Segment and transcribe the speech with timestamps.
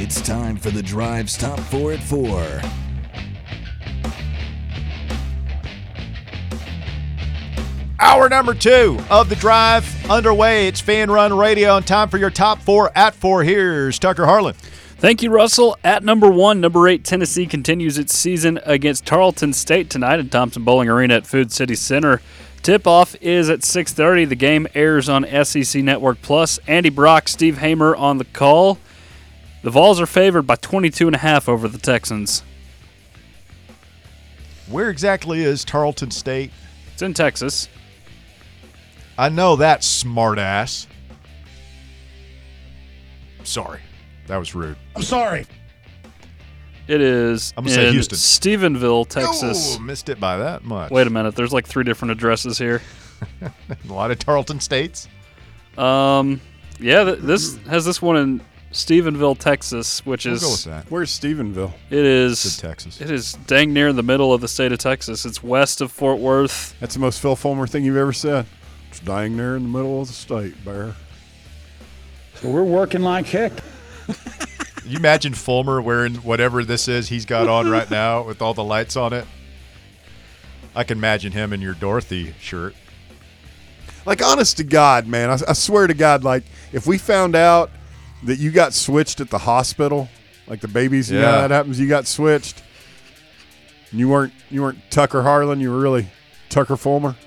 [0.00, 2.60] It's time for the Drive Stop 4 at 4.
[7.98, 10.68] Hour number two of the drive underway.
[10.68, 13.42] It's Fanrun Radio and time for your top four at four.
[13.42, 14.54] Here's Tucker Harlan.
[14.98, 15.76] Thank you, Russell.
[15.82, 20.62] At number one, number eight, Tennessee continues its season against Tarleton State tonight at Thompson
[20.62, 22.22] Bowling Arena at Food City Center.
[22.62, 24.28] Tip-off is at 6:30.
[24.28, 26.60] The game airs on SEC Network Plus.
[26.68, 28.78] Andy Brock, Steve Hamer on the call.
[29.62, 32.42] The Vols are favored by 22 and a half over the Texans.
[34.68, 36.50] Where exactly is Tarleton State?
[36.92, 37.68] It's in Texas.
[39.16, 40.86] I know that smartass.
[43.42, 43.80] Sorry,
[44.26, 44.76] that was rude.
[44.94, 45.46] I'm sorry.
[46.86, 48.16] It is I'm gonna say in Houston.
[48.16, 49.76] Stephenville, Texas.
[49.76, 50.90] Oh, missed it by that much.
[50.90, 51.34] Wait a minute.
[51.34, 52.80] There's like three different addresses here.
[53.42, 55.08] a lot of Tarleton States.
[55.76, 56.40] Um,
[56.78, 58.40] yeah, th- this has this one in
[58.72, 60.90] Stephenville, Texas, which We'll is go with that.
[60.90, 61.72] Where's Stephenville?
[61.90, 63.00] it is It's Texas.
[63.00, 65.24] It is dang near in the middle of the state of Texas.
[65.24, 66.78] It's west of Fort Worth.
[66.80, 68.46] That's the most Phil Fulmer thing you've ever said.
[68.90, 70.94] It's dying there in the middle of the state, Bear.
[72.34, 73.52] So we're working like heck.
[74.84, 78.64] You imagine Fulmer wearing whatever this is he's got on right now with all the
[78.64, 79.26] lights on it.
[80.74, 82.74] I can imagine him in your Dorothy shirt.
[84.06, 87.70] Like, honest to God, man, I, I swear to God, like, if we found out
[88.24, 90.08] that you got switched at the hospital,
[90.46, 91.40] like the babies, you know, Yeah.
[91.42, 92.62] that happens, you got switched.
[93.90, 96.08] And you weren't you weren't Tucker Harlan, you were really
[96.50, 97.16] Tucker Fulmer.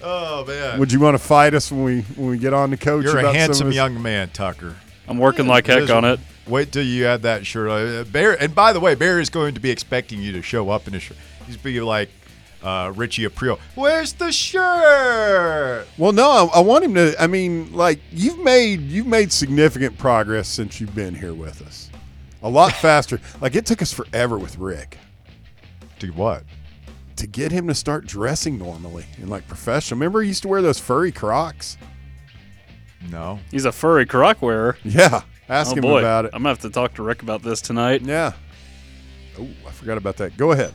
[0.00, 2.76] Oh man, Would you want to fight us when we when we get on the
[2.76, 3.04] coach?
[3.04, 4.76] you're a about some of handsome young man, Tucker.
[5.08, 6.20] I'm working like heck on it.
[6.46, 7.68] Wait till you add that shirt.
[7.68, 7.80] on.
[7.80, 10.70] Uh, Bear, and by the way, Bear is going to be expecting you to show
[10.70, 11.16] up in a shirt.
[11.46, 12.10] He's be like
[12.62, 13.58] uh, Richie Aprile.
[13.74, 15.86] Where's the shirt?
[15.96, 17.14] Well, no, I, I want him to.
[17.22, 21.90] I mean, like you've made you've made significant progress since you've been here with us.
[22.42, 23.20] A lot faster.
[23.40, 24.98] like it took us forever with Rick
[25.98, 26.44] Do what?
[27.16, 29.98] to get him to start dressing normally and like professional.
[29.98, 31.76] Remember, he used to wear those furry Crocs.
[33.10, 33.40] No.
[33.50, 34.76] He's a furry croc wearer.
[34.84, 36.30] Yeah, ask oh him boy, about it.
[36.32, 38.02] I'm gonna have to talk to Rick about this tonight.
[38.02, 38.32] yeah.
[39.38, 40.36] Oh, I forgot about that.
[40.36, 40.74] Go ahead.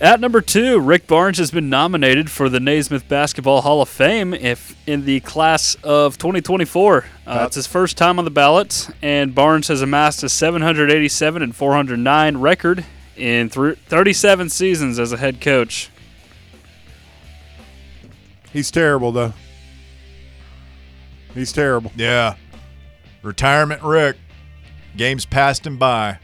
[0.00, 4.32] At number two, Rick Barnes has been nominated for the Naismith Basketball Hall of Fame
[4.32, 7.04] if in the class of 2024.
[7.26, 11.54] Uh, it's his first time on the ballot, and Barnes has amassed a 787 and
[11.54, 12.84] 409 record
[13.16, 15.90] in thr 37 seasons as a head coach.
[18.52, 19.32] He's terrible though.
[21.34, 21.90] He's terrible.
[21.96, 22.36] Yeah.
[23.22, 24.16] Retirement Rick.
[24.96, 26.18] Games passed him by.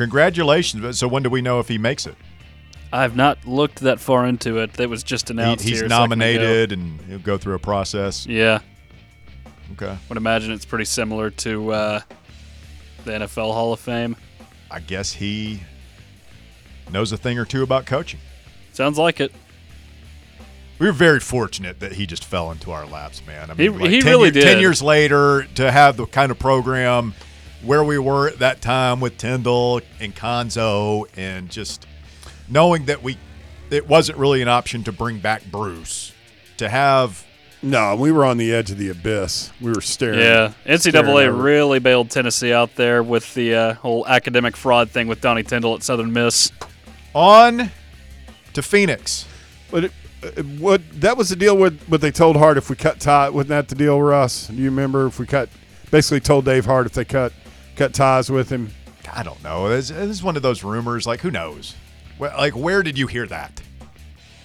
[0.00, 0.98] Congratulations.
[0.98, 2.14] So when do we know if he makes it?
[2.90, 4.80] I have not looked that far into it.
[4.80, 5.62] It was just He- announced.
[5.62, 5.98] he's second ago.
[6.00, 8.26] nominated and he'll go through a process.
[8.26, 8.60] Yeah,
[9.72, 9.94] Okay.
[10.08, 12.00] would imagine it's pretty similar to uh,
[13.04, 14.16] the NFL Hall of Fame.
[14.70, 15.60] I guess he
[16.90, 18.20] knows a thing or two about coaching.
[18.72, 19.32] Sounds like it.
[20.78, 23.50] We were very fortunate that he just fell into our laps, man.
[23.50, 26.38] I He- mean, he 10 really year- Ten years later, to have the kind of
[26.38, 27.12] program
[27.62, 31.86] where we were at that time with Tyndall and Cuonzo, and just
[32.48, 33.18] knowing that we,
[33.70, 36.12] it wasn't really an option to bring back Bruce,
[36.56, 37.24] to have
[37.62, 39.50] No, we were on the edge of the abyss.
[39.60, 40.20] We were staring.
[40.20, 41.32] Yeah, NCAA over.
[41.32, 45.74] really bailed Tennessee out there with the uh, whole academic fraud thing with Donnie Tyndall
[45.74, 46.50] at Southern Miss.
[47.14, 47.70] on
[48.54, 49.26] to Phoenix.
[49.70, 49.92] But it,
[50.22, 53.32] uh, what that was the deal with what they told Hart if we cut ties.
[53.32, 54.48] Wasn't that the deal, Russ?
[54.48, 55.48] Do you remember if we cut?
[55.90, 57.32] Basically, told Dave Hart if they cut
[57.80, 58.70] cut ties with him.
[59.10, 59.70] I don't know.
[59.70, 61.06] This, this is one of those rumors.
[61.06, 61.74] Like, who knows?
[62.18, 63.62] Well, like, where did you hear that?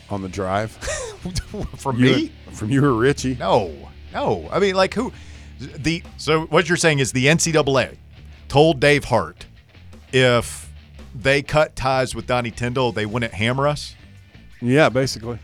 [0.10, 0.72] on the drive.
[1.78, 2.32] From You- me?
[2.52, 3.36] From you or Richie?
[3.40, 3.76] No,
[4.14, 4.48] no.
[4.52, 5.12] I mean, like who?
[5.60, 7.98] The so what you're saying is the NCAA
[8.48, 9.48] told Dave Hart
[10.14, 10.72] if
[11.16, 13.96] they cut ties with Donnie Tyndall, they wouldn't hammer us.
[14.62, 15.40] Yeah, basically.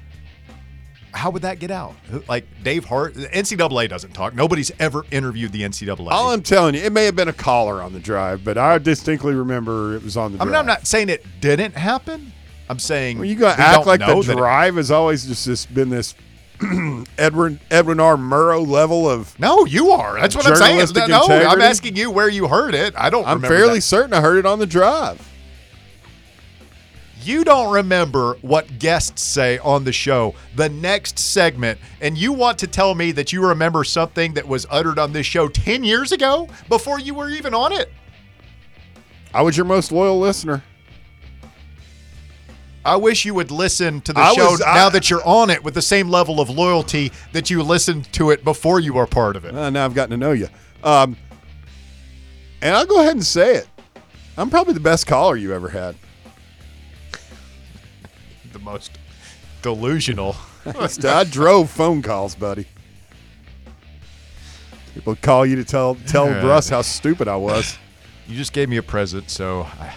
[1.14, 1.96] How would that get out?
[2.30, 4.34] Like Dave Hart, the NCAA doesn't talk.
[4.34, 6.10] Nobody's ever interviewed the NCAA.
[6.12, 8.78] All I'm telling you, it may have been a caller on the drive, but I
[8.78, 10.48] distinctly remember it was on the I drive.
[10.48, 12.32] mean, I'm not saying it didn't happen.
[12.70, 15.66] I'm saying Well, you gonna act like the that it- drive has always just this,
[15.66, 16.16] been this
[17.18, 18.16] Edwin Edwin R.
[18.16, 19.38] Murrow level of.
[19.40, 20.20] no, you are.
[20.20, 21.10] That's what I'm saying.
[21.10, 22.94] No, I'm asking you where you heard it.
[22.98, 23.28] I don't.
[23.28, 23.82] I'm fairly that.
[23.82, 25.28] certain I heard it on the drive.
[27.26, 32.58] You don't remember what guests say on the show, the next segment, and you want
[32.60, 36.12] to tell me that you remember something that was uttered on this show 10 years
[36.12, 37.92] ago before you were even on it?
[39.34, 40.64] I was your most loyal listener.
[42.84, 45.50] I wish you would listen to the I show was- I- now that you're on
[45.52, 49.06] it with the same level of loyalty that you listened to it before you were
[49.06, 49.56] part of it.
[49.56, 50.50] Uh, now I've gotten to know you.
[50.84, 51.16] Um,
[52.62, 53.68] and I'll go ahead and say it.
[54.38, 55.96] I'm probably the best caller you ever had.
[58.62, 58.92] The most
[59.64, 60.36] delusional.
[61.04, 62.68] I drove phone calls, buddy.
[64.94, 66.46] People call you to tell tell Yeah.
[66.46, 67.78] Russ how stupid I was.
[68.28, 69.94] You just gave me a present, so I,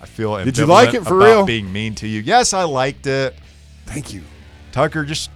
[0.00, 1.44] I feel Did you like it for about real?
[1.44, 2.20] being mean to you.
[2.22, 3.34] Yes, I liked it.
[3.84, 4.22] Thank you.
[4.72, 5.28] Tucker, just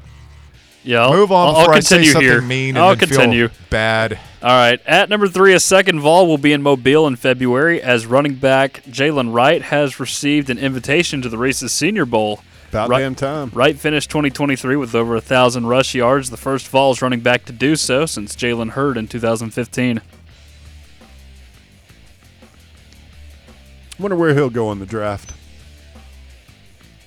[0.83, 2.41] Yeah, I'll, move on I'll, before I'll I say continue something here.
[2.41, 3.49] mean and I'll then continue.
[3.49, 4.19] feel bad.
[4.41, 4.81] All right.
[4.87, 8.83] At number three, a second vol will be in Mobile in February as running back
[8.85, 12.41] Jaylen Wright has received an invitation to the Reese's Senior Bowl.
[12.71, 13.51] About Right- damn time.
[13.55, 17.53] Wright finished 2023 with over a thousand rush yards, the first Vols running back to
[17.53, 20.01] do so since Jalen Hurd in 2015.
[23.99, 25.33] Wonder where he'll go in the draft.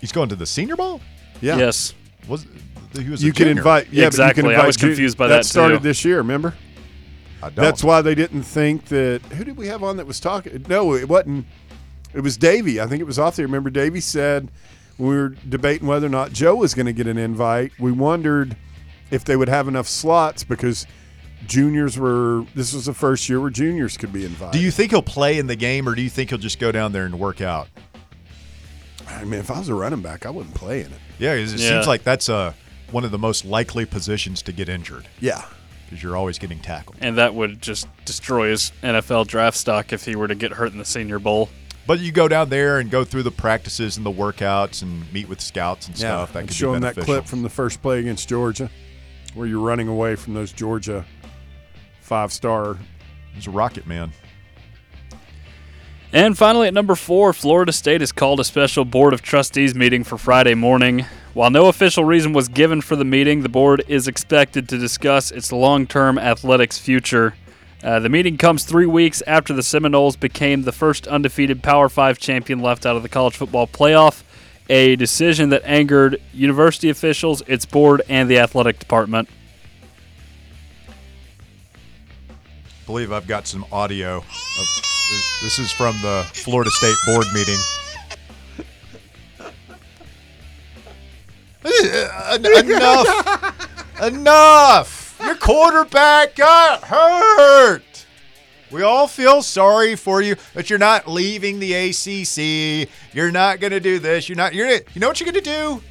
[0.02, 1.00] He's going to the Senior Bowl.
[1.42, 1.58] Yeah.
[1.58, 1.94] Yes.
[2.28, 2.46] Was
[2.94, 3.24] he was?
[3.24, 3.88] You can invite.
[3.92, 4.42] Yeah, Exactly.
[4.44, 5.38] But I you can invite was confused by that.
[5.38, 5.84] that, started too.
[5.84, 6.18] this year.
[6.18, 6.56] Remember?
[7.42, 7.56] I don't.
[7.56, 9.22] That's why they didn't think that.
[9.34, 10.66] Who did we have on that was talking?
[10.68, 11.46] No, it wasn't.
[12.14, 12.82] It was Davey.
[12.82, 13.46] I think it was off there.
[13.46, 14.52] Remember, Davey said when
[15.02, 17.72] we were debating whether or not Joe was going to get an invite.
[17.80, 18.56] We wondered
[19.10, 20.86] if they would have enough slots because
[21.48, 22.46] juniors were.
[22.54, 24.54] This was the first year where juniors could be invited.
[24.58, 26.72] Do you think he'll play in the game, or do you think he'll just go
[26.72, 27.68] down there and work out?
[29.08, 31.00] I mean, if I was a running back, I wouldn't play in it.
[31.20, 31.58] Yeah, it Yeah.
[31.70, 32.54] seems like that's uh,
[32.92, 35.44] one of the most likely positions to get injured Yeah.
[35.86, 36.98] because you're always getting tackled.
[37.02, 40.72] And that would just destroy his NFL draft stock if he were to get hurt
[40.72, 41.50] in the Senior Bowl.
[41.88, 45.28] But you go down there and go through the practices and the workouts and meet
[45.28, 46.00] with scouts and Yeah.
[46.00, 46.34] stuff.
[46.34, 48.70] That and could show be him that clip from the first play against Georgia,
[49.34, 51.06] where you're running away from those Georgia
[52.02, 52.78] five star.
[53.34, 54.12] He's a rocket man.
[56.14, 60.04] And finally, at number four, Florida State has called a special Board of Trustees meeting
[60.04, 61.06] for Friday morning.
[61.34, 65.32] While no official reason was given for the meeting, the board is expected to discuss
[65.32, 67.36] its long term athletics future.
[67.84, 72.20] Uh, the meeting comes three weeks after the Seminoles became the first undefeated Power Five
[72.20, 74.24] champion left out of the college football playoff,
[74.70, 79.30] a decision that angered university officials, its board, and the athletic department.
[82.92, 84.18] believe I've got some audio.
[84.18, 84.26] Of,
[85.42, 87.58] this is from the Florida State board meeting.
[92.76, 94.02] Enough!
[94.02, 95.01] enough!
[95.42, 98.06] Quarterback got hurt.
[98.70, 102.88] We all feel sorry for you, but you're not leaving the ACC.
[103.12, 104.30] You're not going to do this.
[104.30, 104.54] You're not.
[104.54, 104.70] You're.
[104.70, 105.82] You know what you're going to do?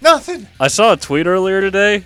[0.00, 0.46] Nothing.
[0.58, 2.04] I saw a tweet earlier today,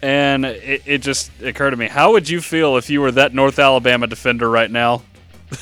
[0.00, 1.86] and it, it just occurred to me.
[1.86, 5.02] How would you feel if you were that North Alabama defender right now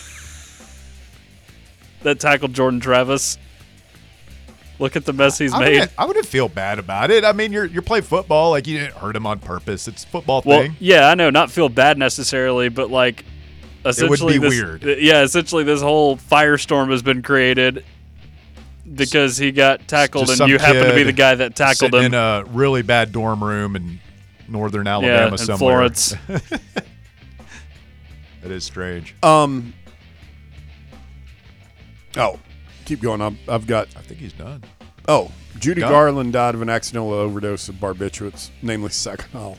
[2.03, 3.39] that tackled Jordan Travis?
[4.81, 5.73] Look at the mess he's I made.
[5.75, 7.25] wouldn't, I wouldn't feel bad about it.
[7.25, 8.51] I mean, you're you're playing football.
[8.51, 9.87] Like you didn't hurt him on purpose.
[9.87, 10.77] It's a football Well, thing.
[10.81, 13.25] yeah, I know, not feel bad necessarily, but like
[13.87, 14.83] essentially, be this, weird.
[14.83, 17.85] Yeah, essentially, this whole firestorm has been created
[18.95, 22.05] because he got tackled, Just and you happen to be the guy that tackled him.
[22.07, 24.01] in a really bad dorm room in
[24.49, 25.59] northern yeah, Alabama in somewhere.
[25.59, 26.15] Florence.
[28.43, 29.15] That is strange.
[29.23, 29.73] Um.
[32.15, 32.39] Oh,
[32.85, 33.21] keep going.
[33.21, 33.89] I've, I've got.
[33.97, 34.63] I think he's done.
[35.09, 35.91] Oh, Judy Done.
[35.91, 39.59] Garland died of an accidental overdose of barbiturates, namely Seconal.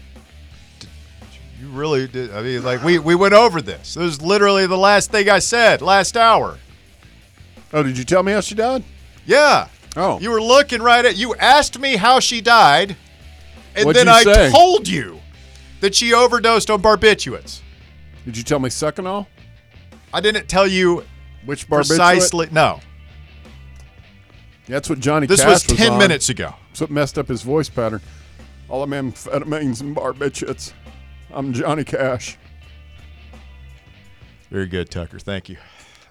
[1.60, 2.34] You really did.
[2.34, 3.94] I mean, like we we went over this.
[3.94, 6.58] This was literally the last thing I said last hour.
[7.74, 8.84] Oh, did you tell me how she died?
[9.26, 9.68] Yeah.
[9.98, 11.16] Oh, You were looking right at.
[11.16, 12.98] You asked me how she died,
[13.76, 14.52] and What'd then I say?
[14.52, 15.22] told you
[15.80, 17.62] that she overdosed on barbiturates.
[18.26, 19.26] did you tell me Seconal?
[20.14, 21.06] I didn't tell you
[21.46, 21.88] Which barbiturate?
[21.88, 22.50] precisely.
[22.52, 22.82] No,
[24.68, 25.28] That's what Johnny.
[25.28, 26.00] this Cash was ten on.
[26.00, 26.54] minutes ago.
[26.70, 28.02] That's what messed up his voice pattern.
[28.68, 30.74] All I'm amphetamines and barbiturates.
[31.32, 32.38] I'm Johnny Cash.
[34.50, 35.20] Very good, Tucker.
[35.20, 35.58] Thank you.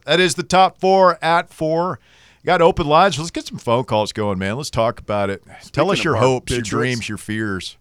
[0.04, 1.98] That is the top four at four.
[2.44, 3.18] Got open lines.
[3.18, 4.56] Let's get some phone calls going, man.
[4.56, 5.42] Let's talk about it.
[5.72, 7.78] Tell us your hopes, your dreams, your fears.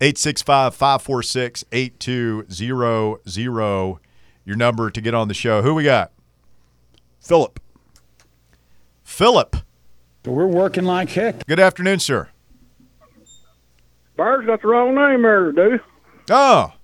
[0.00, 3.98] 865 546 8200.
[4.44, 5.62] Your number to get on the show.
[5.62, 6.12] Who we got?
[7.20, 7.58] Philip.
[9.16, 9.56] Philip.
[10.26, 11.46] So we're working like heck.
[11.46, 12.28] Good afternoon, sir.
[14.14, 15.80] Bird's got the wrong name there, dude.
[16.28, 16.74] Oh,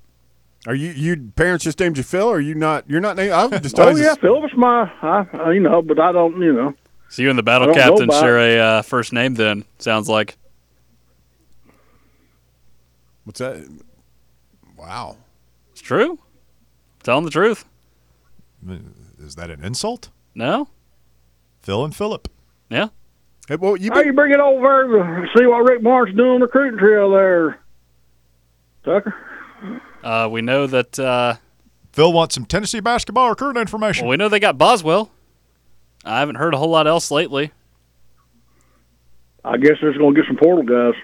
[0.67, 2.27] Are you you parents just named you Phil?
[2.27, 2.89] Or are you not?
[2.89, 3.33] You're not named.
[3.33, 6.55] I'm just Oh always yeah, Philip's my, I, uh, you know, but I don't, you
[6.55, 6.75] know.
[7.11, 9.35] So you and the battle captain about share a uh, first name.
[9.35, 10.39] Then sounds like
[13.25, 13.69] What's that?
[14.79, 15.19] Wow.
[15.73, 16.19] it's true.
[17.03, 17.67] Telling the truth.
[19.19, 20.09] is that an insult?
[20.35, 20.69] No.
[21.63, 22.29] Phil and Philip.
[22.71, 22.89] Yeah.
[23.49, 26.41] Hey, well, you How you bring it over to see what Rick Barnes doing on
[26.41, 27.61] the recruiting trail there,
[28.85, 29.15] Tucker?
[30.03, 30.99] Uh, we know that.
[30.99, 31.35] Uh,
[31.93, 34.07] Phil wants some Tennessee basketball recruiting information.
[34.07, 35.11] well, we know they got Boswell.
[36.07, 37.53] I haven't heard a whole lot else lately.
[39.45, 40.99] I guess they're going to get some portal guys.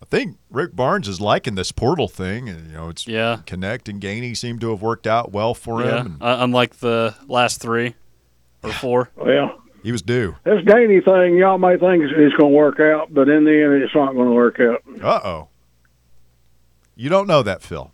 [0.00, 3.40] I think Rick Barnes is liking this portal thing, and you know, it's Yeah.
[3.44, 6.06] Knecht and Gainey seem to have worked out well for Yeah, him.
[6.14, 7.94] and uh, unlike the last three
[8.62, 9.10] or four.
[9.16, 10.36] Well, he was due.
[10.44, 13.50] this Gainey thing, y'all may think it's, it's going to work out, but in the
[13.64, 14.82] end, it's not going to work out.
[15.02, 15.48] Uh oh.
[16.94, 17.90] You don't know that, Phil.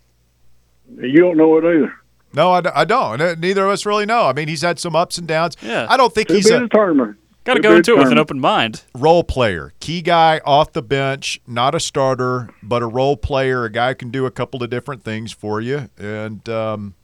[0.96, 1.92] You don't know it either.
[2.34, 3.20] No, I don't.
[3.22, 4.24] Uh, Neither of us really know.
[4.26, 5.56] I mean, he's had some ups and downs.
[5.62, 5.86] Yeah.
[5.88, 7.16] I don't think To he's be a determined.
[7.44, 8.82] Got to To go be into it with an open mind.
[8.94, 13.70] role player, key guy off the bench, not a starter, but a role player, a
[13.72, 15.88] guy who can do a couple of different things for you.
[15.96, 16.94] And, um,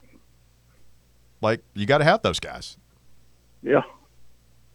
[1.40, 2.76] like, you got to have those guys.
[3.62, 3.82] Yeah.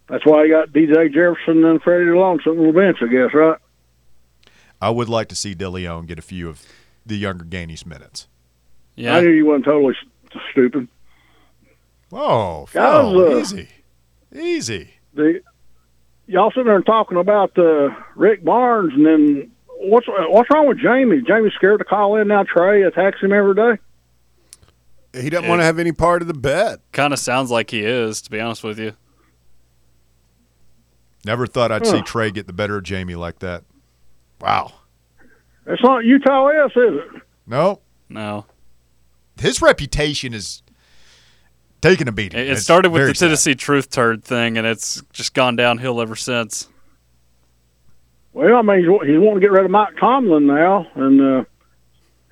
[0.09, 3.33] That's why you got DJ Jefferson and Freddie Dilione sitting on the bench, I guess,
[3.33, 3.57] right?
[4.81, 6.63] I would like to see Dilione get a few of
[7.05, 8.27] the younger Gainey's minutes.
[8.95, 9.93] Yeah, I knew you weren't totally
[10.33, 10.87] s- stupid.
[12.09, 13.69] Whoa, Phil, Guys, uh, easy.
[14.35, 14.89] Easy.
[15.13, 15.41] The
[16.27, 21.21] y'all sitting there talking about uh, Rick Barnes, and then what's what's wrong with Jamie?
[21.21, 22.43] Jamie's scared to call in now.
[22.43, 23.77] Trey attacks him every day.
[25.13, 26.79] he doesn't want to have any part of the bet.
[26.91, 28.93] Kind of sounds like he is, to be honest with you.
[31.25, 33.63] Never thought I'd see Trey get the better of Jamie like that.
[34.41, 34.71] Wow.
[35.65, 37.21] It's not Utah S, is it?
[37.45, 38.45] No, No.
[39.39, 40.63] his reputation is
[41.81, 42.39] taking a beating.
[42.39, 43.25] It, it started with very the sad.
[43.27, 46.69] Tennessee Truth Turd thing, and it's just gone downhill ever since.
[48.33, 51.43] Well, I mean, he's, he's wanting to get rid of Mike Tomlin now, and uh,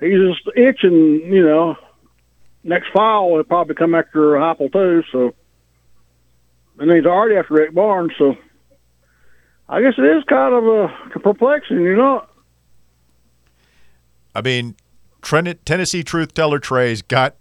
[0.00, 1.20] he's just itching.
[1.32, 1.76] You know,
[2.64, 5.02] next fall he'll probably come after Heupel too.
[5.12, 5.34] So,
[6.78, 8.12] and he's already after Rick Barnes.
[8.16, 8.36] So,
[9.68, 11.80] I guess it is kind of a perplexing.
[11.80, 12.24] You know,
[14.34, 14.76] I mean,
[15.22, 17.36] Tren- Tennessee Truth Teller Trey's got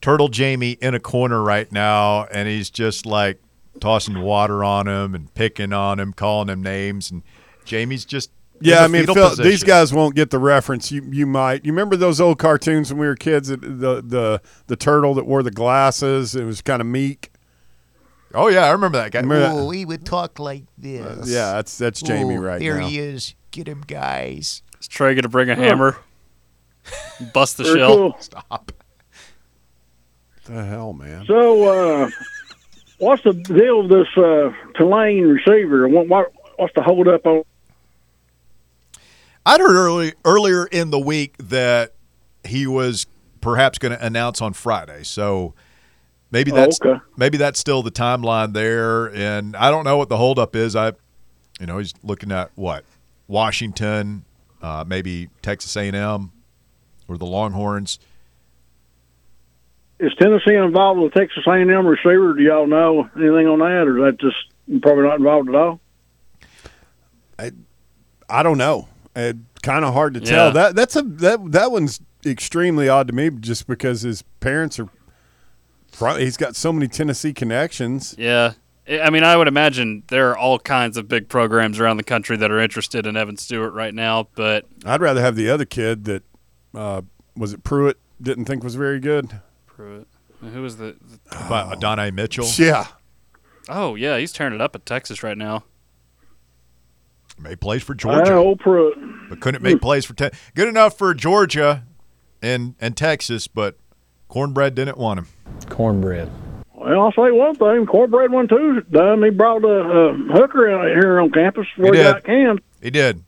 [0.00, 3.40] Turtle Jamie in a corner right now, and he's just like
[3.80, 7.22] tossing water on him and picking on him, calling him names, and
[7.64, 10.90] Jamie's just Yeah, I mean, fetal Phil, these guys won't get the reference.
[10.90, 11.64] You you might.
[11.64, 13.48] You remember those old cartoons when we were kids?
[13.48, 16.34] The the the, the turtle that wore the glasses.
[16.34, 17.30] It was kind of meek.
[18.34, 19.20] Oh yeah, I remember that guy.
[19.20, 19.52] Remember that?
[19.54, 21.28] Oh, he would talk like this.
[21.28, 22.86] Yeah, that's that's Jamie Oh, right there now.
[22.86, 23.34] he is.
[23.50, 24.62] Get him, guys.
[24.80, 25.96] Is Trey going to bring a hammer?
[27.32, 27.96] Bust the very shell?
[27.96, 28.16] cool.
[28.20, 28.72] Stop.
[30.44, 31.24] the hell, man?
[31.26, 31.64] So,
[32.04, 32.10] uh,
[32.98, 35.88] what's the deal with this uh, Tulane receiver?
[35.88, 37.42] What, what what's the hold up on?
[39.44, 41.94] I'd heard early, earlier in the week that
[42.44, 43.06] he was
[43.40, 45.04] perhaps going to announce on Friday.
[45.04, 45.54] So
[46.30, 47.00] maybe Oh, that's okay.
[47.16, 49.06] maybe that's still the timeline there.
[49.14, 50.74] And I don't know what the holdup is.
[50.76, 50.92] I,
[51.60, 52.84] you know, he's looking at what
[53.28, 54.24] Washington,
[54.62, 56.32] uh, maybe Texas A&M,
[57.08, 57.98] or the Longhorns.
[59.98, 62.34] Is Tennessee involved with the Texas A&M receiver?
[62.34, 65.80] Do y'all know anything on that, or is that just probably not involved at all?
[68.28, 68.88] I don't know.
[69.14, 70.26] It's kind of hard to Yeah.
[70.26, 70.52] tell.
[70.52, 74.88] That that's a that that one's extremely odd to me, just because his parents are.
[75.92, 78.14] Pro- He's got so many Tennessee connections.
[78.18, 78.52] Yeah.
[78.88, 82.04] I I mean, I would imagine there are all kinds of big programs around the
[82.04, 85.64] country that are interested in Evan Stewart right now, but I'd rather have the other
[85.64, 86.22] kid that
[86.74, 87.02] uh,
[87.36, 89.40] was it Pruitt didn't think was very good.
[89.66, 90.06] Pruitt.
[90.40, 92.46] Who was the, the By Adonai Mitchell.
[92.58, 92.86] Yeah,
[93.68, 95.64] Oh, yeah, he's tearing it up at Texas right now.
[97.38, 98.96] Made plays for I Georgia, know Pruitt.
[99.28, 100.30] but couldn't make plays for ten.
[100.54, 101.84] Good enough for Georgia
[102.40, 103.76] and and Texas, but
[104.28, 105.26] Cornbread didn't want him.
[105.68, 106.30] Cornbread.
[106.74, 109.22] Well, I'll say one thing: Cornbread one too done.
[109.22, 112.60] He brought a, a hooker out here on campus before He he, got canned.
[112.82, 113.22] He did.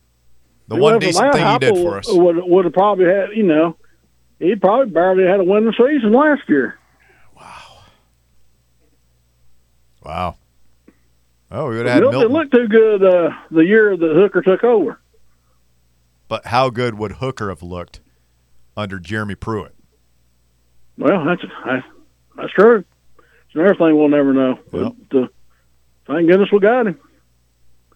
[0.67, 2.07] The If it one decent that, thing he did for us.
[2.09, 3.75] Would would have probably had you know,
[4.39, 6.77] he'd probably barely had a winning season last year.
[7.35, 7.77] Wow.
[10.05, 10.35] Wow.
[11.51, 12.51] Oh, we would have had Milton Milton.
[12.51, 14.99] didn't look too good uh, the year that Hooker took over.
[16.27, 18.01] But how good would Hooker have looked
[18.77, 19.73] under Jeremy Pruitt?
[20.99, 21.87] Well, that's that's,
[22.35, 22.83] that's true.
[23.17, 24.59] It's another thing we'll never know.
[24.73, 24.93] Yep.
[25.09, 25.27] But uh,
[26.05, 26.99] thank goodness we got him.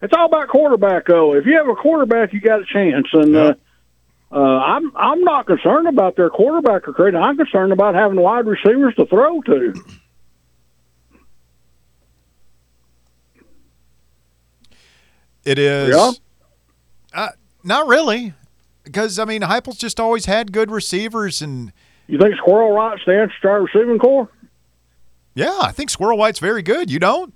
[0.02, 1.34] It's all about quarterback, though.
[1.34, 3.06] If you have a quarterback, you got a chance.
[3.12, 3.54] And uh,
[4.32, 7.20] uh, I'm I'm not concerned about their quarterback recruiting.
[7.20, 9.74] I'm concerned about having wide receivers to throw to.
[15.44, 15.94] It is.
[15.94, 16.10] Yeah?
[17.12, 17.28] Uh,
[17.62, 18.32] not really.
[18.82, 21.40] Because, I mean, Heupel's just always had good receivers.
[21.42, 21.72] And,
[22.06, 24.28] You think Squirrel White's the answer to our receiving core?
[25.34, 26.90] yeah, I think Squirrel White's very good.
[26.90, 27.32] You don't?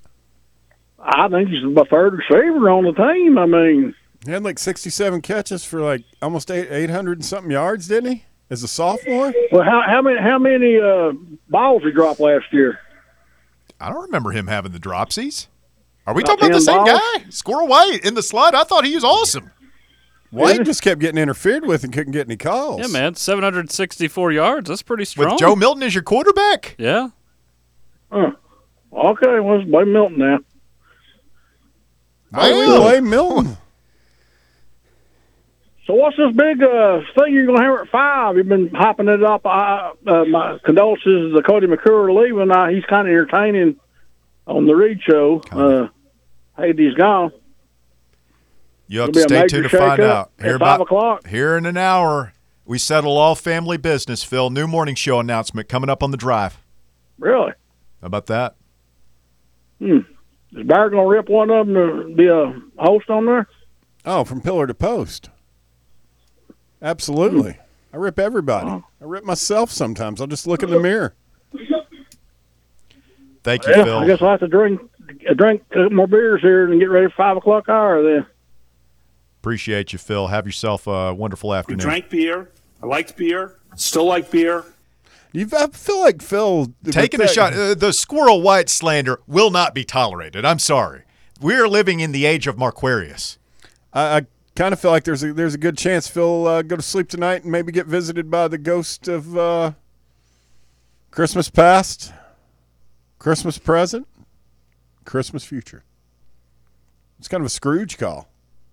[1.01, 3.39] I think he's the third receiver on the team.
[3.39, 3.95] I mean,
[4.25, 8.25] He had like 67 catches for like almost 800 and something yards, didn't he?
[8.51, 9.33] As a sophomore?
[9.53, 11.13] well, how how many how many uh,
[11.51, 12.79] balls he dropped last year?
[13.81, 15.47] I don't remember him having the dropsies.
[16.07, 17.01] Are we About talking about the same balls?
[17.19, 17.25] guy?
[17.31, 18.55] Squirrel White in the slot.
[18.55, 19.51] I thought he was awesome.
[20.31, 22.81] White just kept getting interfered with and couldn't get any calls.
[22.81, 24.69] Yeah, man, 764 yards.
[24.69, 25.31] That's pretty strong.
[25.31, 26.75] With Joe Milton as your quarterback.
[26.79, 27.09] Yeah.
[28.13, 28.31] Okay,
[28.93, 30.39] well, it's blame Milton now.
[32.33, 32.81] I am.
[32.81, 33.57] Blame Milton.
[35.87, 38.37] So what's this big uh, thing you're going to have at five?
[38.37, 39.47] You've been hopping it up.
[39.47, 42.51] I, uh, my condolences to Cody McClure leaving.
[42.51, 43.81] Uh, he's kind of entertaining
[44.47, 45.41] on the Reed show.
[45.51, 45.89] Uh,
[46.59, 47.33] hey, he's gone.
[48.91, 50.31] You have It'll to stay tuned to find shakeup out.
[50.39, 51.27] at Here five about o'clock.
[51.27, 52.33] here in an hour.
[52.65, 54.23] We settle all family business.
[54.25, 56.59] Phil, new morning show announcement coming up on the drive.
[57.19, 57.53] Really?
[58.01, 58.57] How about that?
[59.79, 59.99] Hmm.
[60.57, 63.47] Is Barrett going to rip one of them to be a host on there?
[64.05, 65.29] Oh, from pillar to post.
[66.81, 67.53] Absolutely.
[67.53, 67.61] Hmm.
[67.93, 68.69] I rip everybody.
[68.71, 68.85] Oh.
[69.01, 70.21] I rip myself sometimes.
[70.21, 71.15] I'll just look in the mirror.
[73.45, 73.99] Thank you, Yeah, Phil.
[73.99, 74.81] I guess I'll have to drink
[75.37, 78.27] drink more beers here and get ready for five o'clock hour then.
[79.41, 80.27] Appreciate you, Phil.
[80.29, 81.81] Have yourself a wonderful We afternoon.
[81.81, 82.51] drank beer.
[82.83, 83.57] I liked beer.
[83.77, 84.65] Still like beer.
[85.33, 87.53] You, I feel like Phil Taking a shot.
[87.53, 90.45] Uh, the Squirrel White slander will not be tolerated.
[90.45, 91.03] I'm sorry.
[91.41, 93.37] We are living in the age of Marquarius.
[93.93, 94.27] I, I
[94.57, 97.09] kind of feel like there's a there's a good chance Phil uh, go to sleep
[97.09, 99.73] tonight and maybe get visited by the ghost of uh,
[101.11, 102.13] Christmas past,
[103.19, 104.09] Christmas present,
[105.05, 105.85] Christmas future.
[107.19, 108.29] It's kind of a Scrooge call.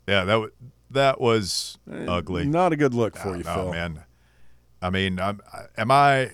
[0.08, 0.52] Yeah, that w-
[0.92, 2.46] that was eh, ugly.
[2.46, 3.72] Not a good look for you, Phil.
[3.72, 4.04] man.
[4.82, 6.32] I mean, I'm, I- am I?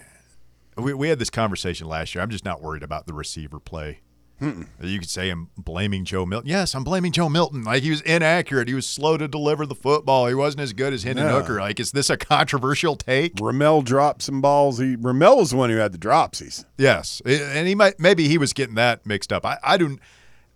[0.78, 2.22] We, we had this conversation last year.
[2.24, 4.00] I'm just not worried about the receiver play.
[4.82, 6.50] You could say I'm blaming Joe Milton.
[6.50, 7.63] Yes, I'm blaming Joe Milton.
[7.63, 8.68] Like he was inaccurate.
[8.68, 10.25] He was slow to deliver the football.
[10.25, 11.30] He wasn't as good as Hendon.
[11.30, 11.60] Hooker.
[11.60, 13.34] Like, is this a controversial take?
[13.40, 14.79] Ramel dropped some balls.
[14.79, 16.66] He Ramel was the one who had the dropsies.
[16.75, 19.46] Yes, and he might maybe he was getting that mixed up.
[19.46, 20.00] I, I don't.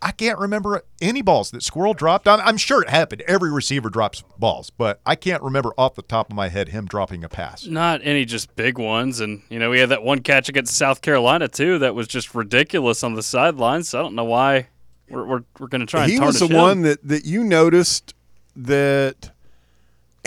[0.05, 2.27] I can't remember any balls that Squirrel dropped.
[2.27, 3.23] I'm, I'm sure it happened.
[3.23, 6.85] Every receiver drops balls, but I can't remember off the top of my head him
[6.85, 7.65] dropping a pass.
[7.65, 9.19] Not any just big ones.
[9.19, 12.35] And, you know, we had that one catch against South Carolina, too, that was just
[12.35, 13.89] ridiculous on the sidelines.
[13.89, 14.67] So I don't know why
[15.09, 16.55] we're, we're, we're going to try and he was the him.
[16.55, 18.13] one that that you noticed
[18.55, 19.31] that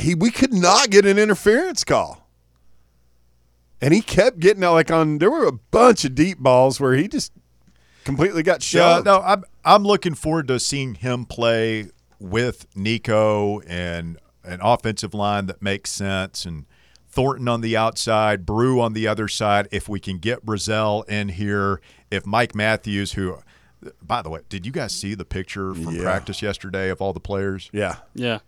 [0.01, 2.29] he we could not get an interference call.
[3.81, 6.95] And he kept getting out like on there were a bunch of deep balls where
[6.95, 7.31] he just
[8.09, 14.19] completely got Yeah, no, I'm I'm looking forward to seeing him play with Nico and
[14.43, 16.65] an offensive line that makes sense and
[17.11, 19.69] Thornton on the outside, Bru on the other side.
[19.71, 23.39] If we can get Brazzell in here, if Mike Matthews, who,
[24.01, 26.03] by the way, did you guys see the picture from Yeah.
[26.03, 27.69] practice yesterday of all the players?
[27.73, 27.97] Yeah.
[28.15, 28.39] Yeah.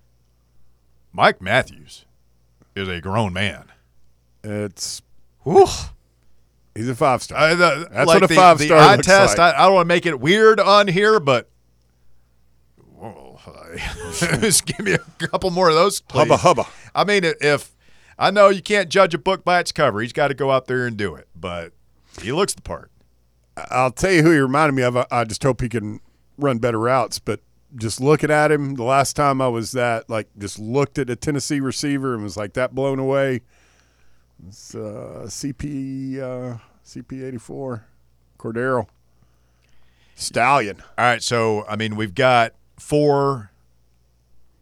[1.13, 2.07] Mike Matthews
[2.75, 3.65] is a grown man.
[4.43, 5.03] It's
[5.43, 5.67] Whew.
[6.81, 7.55] He's a five star.
[7.55, 9.39] The, That's like what a the, five the star eye looks test.
[9.39, 9.55] like.
[9.55, 11.49] I, I don't want to make it weird on here, but
[12.97, 13.39] whoa,
[14.13, 16.01] just give me a couple more of those.
[16.01, 16.19] Please.
[16.21, 16.67] Hubba hubba.
[16.95, 17.75] I mean, if
[18.19, 20.67] I know you can't judge a book by its cover, he's got to go out
[20.67, 21.29] there and do it.
[21.35, 21.73] But
[22.21, 22.91] he looks the part.
[23.71, 24.97] I'll tell you who he reminded me of.
[24.97, 26.01] I- I just hope he can
[26.39, 27.19] run better routes.
[27.19, 27.41] But
[27.77, 31.17] just looking at him, the last time I was that, like, just looked at a
[31.17, 33.43] Tennessee receiver and was like that blown away.
[34.49, 36.57] It's uh, CP uh,
[36.91, 37.85] CP eighty four,
[38.37, 38.89] Cordero,
[40.17, 40.83] Stallion.
[40.99, 43.53] All right, so I mean, we've got four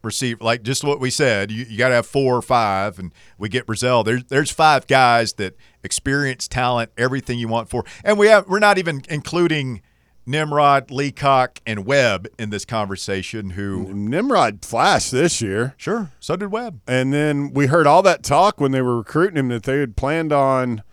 [0.03, 1.49] receive like just what we said.
[1.49, 4.05] You, you got to have four or five, and we get Brazzell.
[4.05, 8.59] There's there's five guys that experience, talent, everything you want for, and we have we're
[8.59, 9.81] not even including
[10.27, 13.51] Nimrod, Leacock, and Webb in this conversation.
[13.51, 15.73] Who Nimrod flashed this year.
[15.77, 16.81] sure, so did Webb.
[16.87, 19.95] And then we heard all that talk when they were recruiting him that they had
[19.95, 20.83] planned on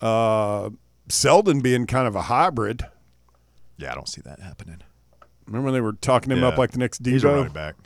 [0.00, 0.70] uh,
[1.08, 2.82] Seldon being kind of a hybrid.
[3.76, 4.78] Yeah, I don't see that happening.
[5.46, 6.48] Remember when they were talking him Yeah.
[6.48, 7.34] up like the next He's a Deebo?
[7.36, 7.76] running back.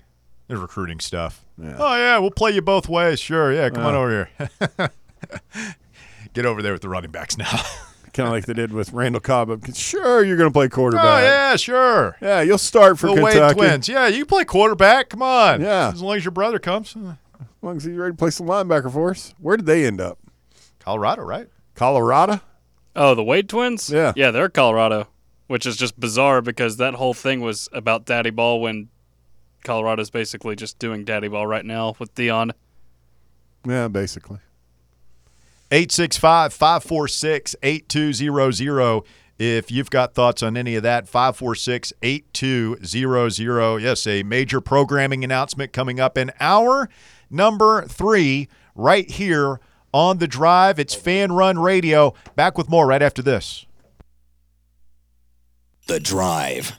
[0.49, 1.45] There's recruiting stuff.
[1.63, 3.21] Oh yeah, we'll play you both ways.
[3.21, 4.29] Sure, yeah, come on over
[4.79, 4.91] here.
[6.35, 7.51] Get over there with the running backs now.
[8.13, 9.65] kind of like they did with Randall Cobb.
[9.75, 11.05] Sure, you're going to play quarterback.
[11.23, 12.17] oh yeah, sure.
[12.21, 13.39] Yeah, you'll start for the Kentucky.
[13.61, 13.89] Wade twins.
[13.89, 15.11] Yeah, you play quarterback.
[15.11, 15.61] Come on.
[15.61, 15.91] Yeah.
[15.93, 16.97] As long as your brother comes.
[16.97, 19.35] Uh, As long as he's ready to play some linebacker for us.
[19.39, 20.19] Where did they end up?
[20.81, 21.49] Colorado, right?
[21.75, 22.41] Colorado?
[22.95, 23.91] Oh, the Wade twins?
[23.91, 24.13] Yeah.
[24.17, 25.09] Yeah, they're Colorado,
[25.47, 28.89] which is just bizarre because that whole thing was about Daddy Ball when
[29.65, 32.51] Colorado's basically just doing Daddy Ball right now with Deion.
[33.67, 34.39] Yeah, basically.
[35.71, 39.03] 865 546 8200
[39.39, 43.79] If you've got thoughts on any of that, 546 8200.
[43.79, 46.91] Yes, a major programming announcement coming up in hour
[47.31, 49.61] number three, right here
[49.93, 50.79] on the drive.
[50.79, 52.15] It's Fanrun Radio.
[52.35, 53.67] Back with more right after this.
[55.87, 56.73] The Drive.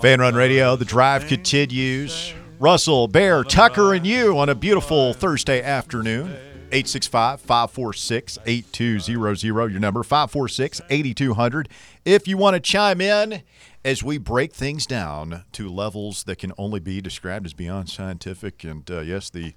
[0.00, 2.34] Fanrun Radio, the drive continues.
[2.58, 6.36] Russell, Bear, Tucker, and you on a beautiful Thursday afternoon.
[6.72, 11.68] 865 546 8200, your number 546 8200.
[12.04, 13.42] If you want to chime in
[13.84, 18.64] as we break things down to levels that can only be described as beyond scientific,
[18.64, 19.54] and uh, yes, the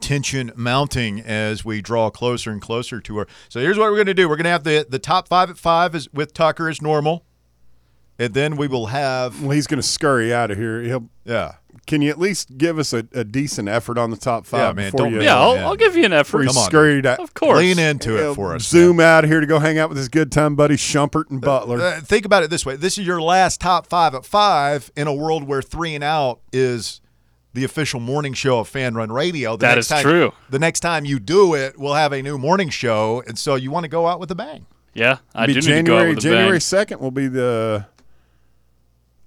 [0.00, 3.26] tension mounting as we draw closer and closer to our.
[3.48, 5.50] So here's what we're going to do we're going to have the, the top five
[5.50, 7.24] at five as, with Tucker as normal.
[8.18, 10.82] And then we will have, Well, he's going to scurry out of here.
[10.82, 11.08] He'll.
[11.24, 11.54] yeah.
[11.86, 14.72] Can you at least give us a, a decent effort on the top five Yeah,
[14.82, 15.64] man, don't you, Yeah, I'll, man.
[15.64, 16.38] I'll give you an effort.
[16.38, 17.18] before you Come on, scurried out?
[17.20, 17.58] Of course.
[17.60, 18.64] Lean into it for us.
[18.68, 21.40] Zoom out of here to go hang out with his good time buddy Shumpert and
[21.40, 21.80] Butler.
[21.80, 25.06] Uh, think about it this way: this is your last top five at five in
[25.06, 27.00] a world where three and out is
[27.54, 29.52] the official morning show of Fanrun Radio.
[29.56, 30.32] The That next is time- true.
[30.50, 33.70] The next time you do it, we'll have a new morning show, and so you
[33.70, 34.66] want to go out with a bang.
[34.92, 36.60] Yeah, I be do need to go out January with a January bang.
[36.60, 37.86] second will be the.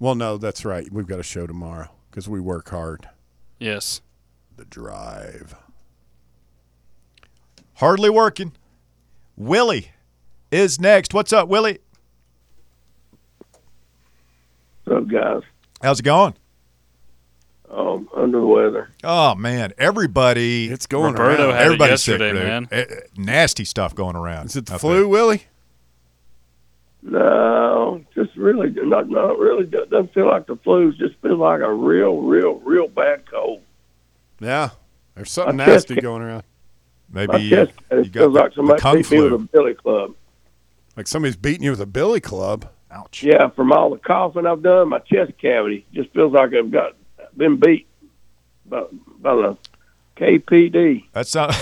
[0.01, 0.91] Well, no, that's right.
[0.91, 3.07] We've got a show tomorrow because we work hard.
[3.59, 4.01] Yes.
[4.57, 5.53] The drive.
[7.75, 8.53] Hardly working.
[9.37, 9.91] Willie
[10.51, 11.13] is next.
[11.13, 11.77] What's up, Willie?
[14.85, 15.43] What's up, guys?
[15.83, 16.33] How's it going?
[17.69, 18.89] Um, under the weather.
[19.03, 21.53] Oh man, everybody, It's going Roberto around.
[21.53, 22.47] had it everybody's sick, yesterday, dude.
[22.47, 22.67] man.
[22.71, 24.47] Eh, eh, Nasty stuff going around.
[24.47, 25.07] Is it the flu, there.
[25.07, 25.43] Willie?
[27.03, 29.09] No, just really not.
[29.09, 29.65] Not really.
[29.65, 30.93] Doesn't feel like the flu.
[30.93, 33.61] Just feels like a real, real, real bad cold.
[34.39, 34.69] Yeah.
[35.15, 36.43] There's something My nasty ca- going around.
[37.11, 40.13] Maybe chest you got feels the, like somebody beat me with a billy club.
[40.95, 42.69] Like somebody's beating you with a billy club.
[42.91, 43.23] Ouch.
[43.23, 46.95] Yeah, from all the coughing I've done, my chest cavity just feels like I've got
[47.35, 47.87] been beat
[48.65, 48.83] by,
[49.19, 49.57] by the
[50.17, 51.05] KPD.
[51.13, 51.55] That's not.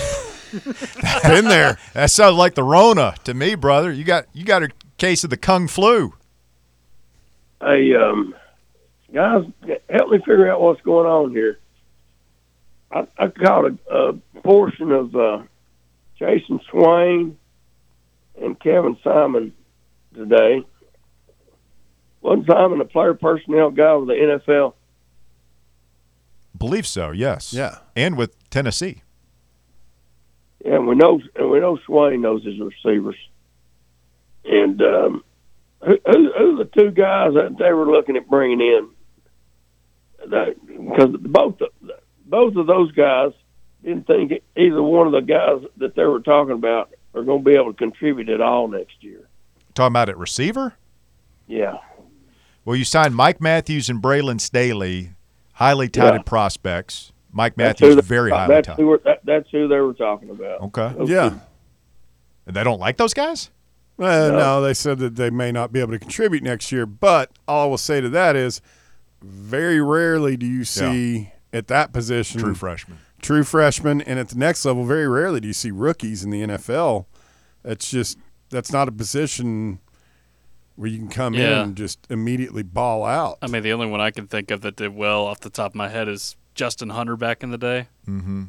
[1.22, 1.78] Been there.
[1.94, 3.92] That sounds like the Rona to me, brother.
[3.92, 4.68] You got you got a
[5.00, 6.12] case of the Kung flu.
[7.60, 8.34] Hey, um,
[9.12, 9.44] guys,
[9.88, 11.58] help me figure out what's going on here.
[12.92, 15.42] I, I caught a, a portion of uh,
[16.18, 17.38] Jason Swain
[18.40, 19.54] and Kevin Simon
[20.14, 20.64] today.
[22.20, 24.74] Wasn't Simon a player personnel guy with the NFL?
[26.56, 27.54] Believe so, yes.
[27.54, 27.78] Yeah.
[27.96, 29.02] And with Tennessee.
[30.62, 33.16] Yeah, and we know and we know Swain knows his receivers.
[34.44, 35.24] And um,
[35.84, 38.88] who, who, who the two guys that they were looking at bringing in?
[40.30, 41.58] That, because both
[42.26, 43.32] both of those guys
[43.82, 47.44] didn't think either one of the guys that they were talking about are going to
[47.50, 49.26] be able to contribute at all next year.
[49.74, 50.74] Talking about at receiver?
[51.48, 51.78] Yeah,
[52.64, 55.12] Well, you signed Mike Matthews and Braylon Staley,
[55.54, 56.22] highly touted Yeah.
[56.24, 57.12] prospects.
[57.32, 58.82] Mike Matthews they- very highly That's touted.
[58.84, 60.60] who were, that, that's who they were talking about.
[60.60, 60.92] Okay.
[60.96, 61.28] Those Yeah.
[61.30, 61.40] two-
[62.46, 63.50] And they don't like those guys?
[64.00, 64.38] Uh, No.
[64.38, 66.86] no, they said that they may not be able to contribute next year.
[66.86, 68.60] But all I will say to that is,
[69.22, 72.98] very rarely do you see at that position True freshman.
[73.20, 76.40] true freshmen, and at the next level, very rarely do you see rookies in the
[76.42, 77.04] NFL.
[77.62, 78.16] That's just
[78.48, 79.80] that's not a position
[80.76, 83.36] where you can come in and just immediately ball out.
[83.42, 85.72] I mean, the only one I can think of that did well off the top
[85.72, 87.88] of my head is Justin Hunter back in the day.
[88.08, 88.44] Mm-hmm.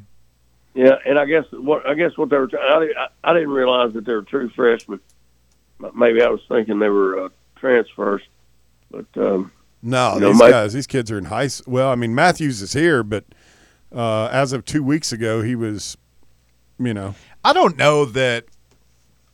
[0.73, 2.49] Yeah, and I guess what I guess what they were.
[2.57, 5.01] I, I, I didn't realize that they were true freshmen.
[5.95, 8.21] Maybe I was thinking they were uh, transfers,
[8.89, 11.45] but um, no, You know, these my- guys, these kids are in high.
[11.45, 13.25] s- Well, I mean, Matthews is here, but
[13.93, 15.97] uh, as of two weeks ago, he was,
[16.79, 18.45] you know, I don't know that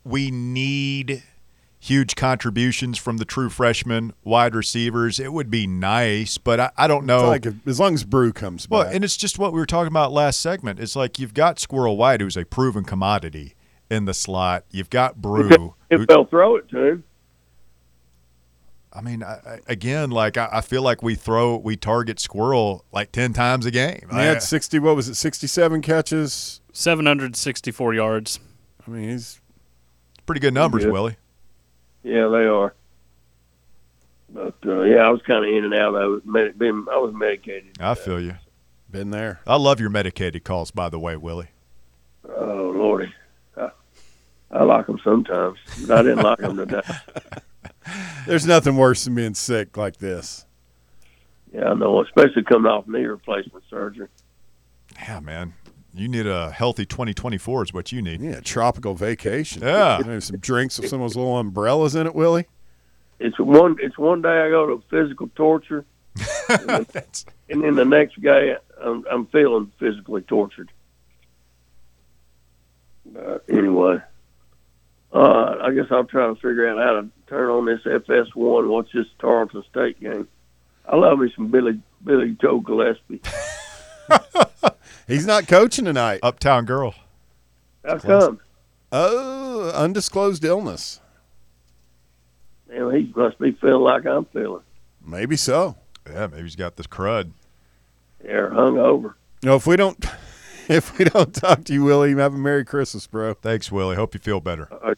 [0.03, 1.23] we need
[1.79, 5.19] huge contributions from the true freshman wide receivers.
[5.19, 7.27] It would be nice, but I, I don't know.
[7.27, 8.95] like if, as long as Bru comes well, back.
[8.95, 10.79] and it's just what we were talking about last segment.
[10.79, 13.53] It's like you've got Squirrel White, who's a proven commodity
[13.89, 14.65] in the slot.
[14.71, 15.47] You've got Bru.
[15.50, 17.04] who- if they'll throw it to him,
[18.93, 22.84] I mean, I, I, again, like I, I feel like we throw, we target Squirrel
[22.91, 24.08] like ten times a game.
[24.12, 24.80] he had sixty.
[24.80, 25.15] What was it?
[25.15, 26.62] Sixty-seven catches.
[26.73, 28.39] 764 yards.
[28.88, 29.41] I mean, he's
[30.28, 30.89] pretty good numbers, Yeah.
[30.91, 31.17] Willie.
[32.04, 32.73] yeah, they are.
[34.30, 35.95] But uh, yeah, I was kind of in and out.
[35.95, 37.78] I was med- been, I was medicated.
[37.80, 38.36] I feel you.
[38.91, 39.39] been there.
[39.47, 41.50] I love your medicated calls, by the way, Willie.
[42.30, 43.12] Oh lordy,
[44.51, 45.57] I, I like them sometimes,
[45.88, 46.81] but I didn't like them today.
[48.27, 50.45] There's nothing worse than being sick like this.
[51.53, 54.07] Yeah, I know, especially coming off knee replacement surgery.
[54.99, 55.53] Yeah, man.
[55.93, 58.21] You need a healthy 2024 is what you need.
[58.21, 59.63] Yeah, tropical vacation.
[59.63, 60.01] Yeah.
[60.05, 62.45] Maybe some drinks with some of those little umbrellas in it, Willie.
[63.19, 63.77] It's one.
[63.79, 65.86] It's one day I go to physical torture,
[66.47, 70.69] That's- and then the next day I'm, I'm feeling physically tortured.
[73.05, 73.97] But anyway,
[75.67, 78.88] I guess I'll try to figure out how to turn on this FS1 and watch
[78.93, 80.25] this Tarleton State game.
[80.86, 83.19] I love me some Billy Billy Joe Gillispie.
[85.08, 86.21] He's not coaching tonight.
[86.23, 86.95] Uptown girl.
[87.84, 88.39] How come?
[88.93, 91.01] Oh, undisclosed illness.
[92.69, 94.63] Man, he must be feeling like I'm feeling.
[95.06, 95.75] Maybe so.
[96.10, 97.32] Yeah, maybe he's got this crud.
[98.21, 99.15] They're hungover.
[99.43, 99.97] No, if we don't,
[100.69, 103.34] if we don't talk to you, Willie, have a Merry Christmas, bro.
[103.34, 103.97] Thanks, Willie.
[103.97, 104.71] Hope you feel better.
[104.71, 104.97] All right,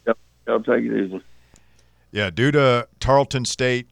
[0.50, 1.22] y'all, y'all take it easy.
[2.12, 3.88] Yeah, due to Tarleton State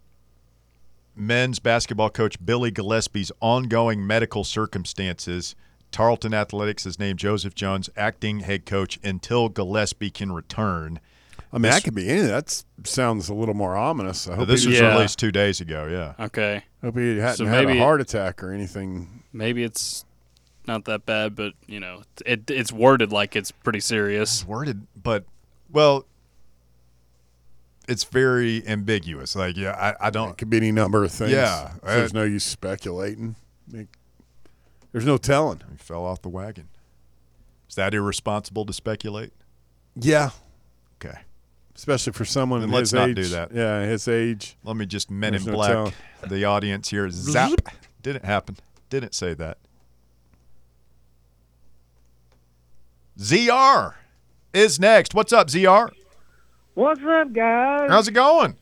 [1.16, 5.56] men's basketball coach Billy Gillispie's ongoing medical circumstances,
[5.92, 11.00] Tarleton Athletics has named Joseph Jones acting head coach until Gillispie can return.
[11.52, 12.28] I mean, that could be anything.
[12.30, 14.28] That sounds a little more ominous.
[14.28, 14.94] I hope, this he, was Yeah.
[14.94, 15.88] released two days ago.
[15.90, 16.64] Yeah, Okay.
[16.84, 19.24] hope he hadn't So had a heart attack or anything.
[19.32, 20.04] Maybe it's
[20.68, 24.46] not that bad, but you know, it it's worded like it's pretty serious.
[24.46, 25.24] worded, but
[25.72, 26.06] well,
[27.88, 29.36] it's very ambiguous.
[29.36, 30.38] Like, yeah, I, I don't.
[30.38, 31.32] could be any number of things.
[31.32, 31.72] Yeah.
[31.72, 33.36] So there's uh, no use speculating.
[33.72, 33.88] I mean,
[34.92, 35.62] There's no telling.
[35.72, 36.68] He fell off the wagon.
[37.70, 39.34] Is that irresponsible to speculate?
[40.00, 40.30] Yeah,
[41.04, 41.18] Okay,
[41.76, 43.16] especially for someone Then in let's his not age.
[43.16, 43.52] do that.
[43.54, 44.56] Yeah, his age.
[44.64, 45.94] let me just Men in no Black telling.
[46.28, 47.10] the audience here.
[47.10, 47.52] Zap.
[48.04, 48.58] Didn't happen.
[48.90, 49.58] Didn't say that.
[53.20, 53.94] ZR
[54.54, 55.14] is next.
[55.16, 55.90] What's up, ZR?
[56.78, 57.90] What's up, guys?
[57.90, 58.56] How's it going?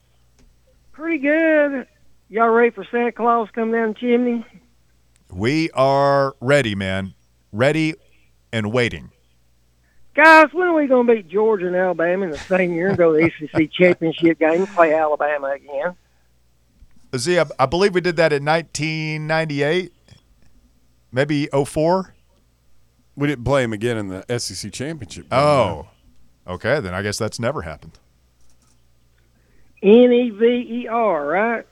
[0.93, 1.85] Pretty good.
[2.29, 4.45] Y'all ready for Santa Claus come down the chimney?
[5.29, 7.13] We are ready, man.
[7.51, 7.95] Ready
[8.53, 9.11] and waiting.
[10.15, 12.97] Guys, when are we going to beat Georgia and Alabama in the same year and
[12.97, 15.97] go to the SEC championship game and play Alabama again?
[17.17, 19.91] Z, I, I believe we did that in 1998,
[21.11, 22.15] maybe 04.
[23.17, 25.29] We didn't play him again in the SEC championship.
[25.29, 25.89] game, Oh,
[26.47, 26.79] okay.
[26.79, 27.99] Then I guess that's never happened.
[29.85, 31.65] N E V E R, right?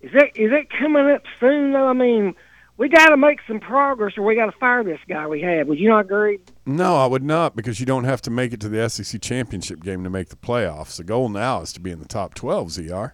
[0.00, 1.72] Is that is that coming up soon?
[1.72, 2.34] Though I mean,
[2.78, 5.66] we got to make some progress, or we got to fire this guy we have.
[5.68, 6.38] Would you not agree?
[6.64, 9.82] No, I would not because you don't have to make it to the SEC championship
[9.82, 10.96] game to make the playoffs.
[10.96, 13.12] The goal now is to be in the top 12, ZR.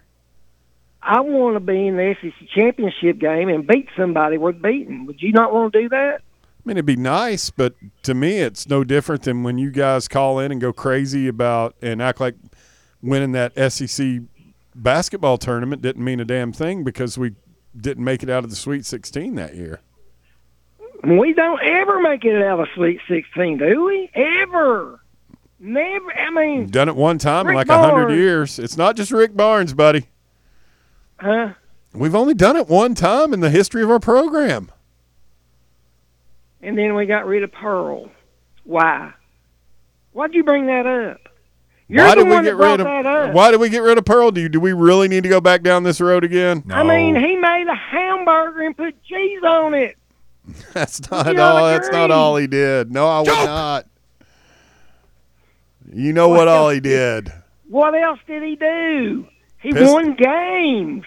[1.01, 5.05] I want to be in the SEC championship game and beat somebody worth beating.
[5.05, 6.21] Would you not want to do that?
[6.21, 7.73] I mean, it'd be nice, but
[8.03, 11.75] to me, it's no different than when you guys call in and go crazy about
[11.81, 12.35] and act like
[13.01, 14.21] winning that SEC
[14.75, 17.33] basketball tournament didn't mean a damn thing because we
[17.75, 19.81] didn't make it out of the Sweet 16 that year.
[21.03, 24.09] We don't ever make it out of Sweet 16, do we?
[24.13, 24.99] Ever.
[25.59, 26.13] Never.
[26.17, 28.17] I mean, We've done it one time in like a hundred Barnes.
[28.17, 28.59] years.
[28.59, 30.07] It's not just Rick Barnes, buddy.
[31.19, 31.53] huh?
[31.93, 34.71] We've only done it one time in the history of our program.
[36.61, 38.09] And then we got rid of Pearl.
[38.63, 39.13] Why?
[40.11, 41.28] Why'd you bring that up?
[41.91, 42.87] You're why did we get rid of?
[42.87, 43.33] up.
[43.33, 44.29] Why did we get rid of Pearl?
[44.29, 46.61] Do you, do we really need to go back down this road again?
[46.67, 46.75] No.
[46.75, 49.97] I mean, he made a hamburger and put cheese on it.
[50.73, 51.65] That's not you not all.
[51.67, 52.91] That's not all he did.
[52.91, 53.87] No, I would not.
[55.91, 57.33] You know what all he did?
[57.67, 59.27] What else did he do?
[59.59, 61.05] He Pissed- won games.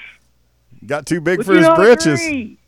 [0.85, 2.21] Got too big Would for his britches.
[2.21, 2.59] agree?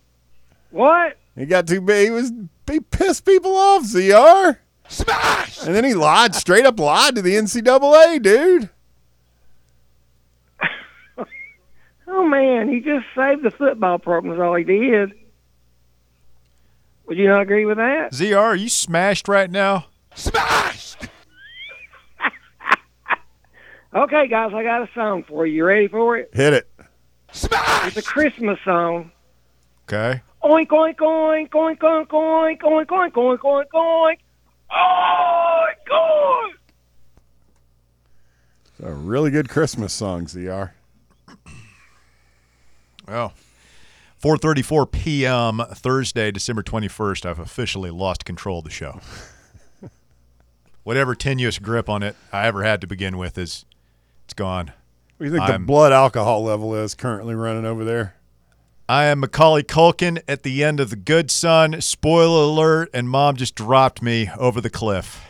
[0.71, 1.19] What?
[1.37, 2.05] He got too big.
[2.07, 2.33] He was
[2.71, 3.83] he pissed people off.
[3.83, 4.59] Zr.
[4.89, 5.67] Smash.
[5.67, 8.71] And then he lied, straight up lied to the NCAA, dude.
[12.07, 14.35] Oh man, he just saved the football program.
[14.35, 15.15] Is all he did.
[17.07, 18.13] Would you not agree with that?
[18.13, 19.87] ZR, are you smashed right now?
[20.15, 20.95] Smash
[23.95, 25.55] Okay, guys, I got a song for you.
[25.55, 26.31] You ready for it?
[26.33, 26.69] Hit it.
[27.31, 27.89] Smash!
[27.89, 29.13] It's a Christmas song.
[29.87, 30.21] Okay.
[30.43, 34.19] Oink oink oink oink oink oink oink oink oink oink oink.
[34.75, 36.53] Oh, oink
[38.83, 38.89] oink.
[38.89, 40.71] A really good Christmas song, Zr.
[43.07, 43.35] Well,
[44.23, 45.63] 4:34 p.m.
[45.75, 47.27] Thursday, December 21st.
[47.27, 49.01] I've officially lost control of the show.
[50.85, 53.65] Whatever tenuous grip on it I ever had to begin with is
[54.25, 54.69] it's gone.
[55.19, 58.17] What do you think I'm- the blood alcohol level is currently running over there?
[58.89, 61.81] I am Macaulay Culkin at the end of The Good Son.
[61.81, 65.25] Spoiler alert, and mom just dropped me over the cliff.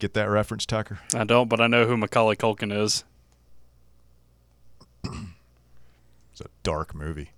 [0.00, 0.98] Get that reference, Tucker?
[1.14, 3.04] I don't, but I know who Macaulay Culkin is.
[6.32, 7.30] It's a dark movie.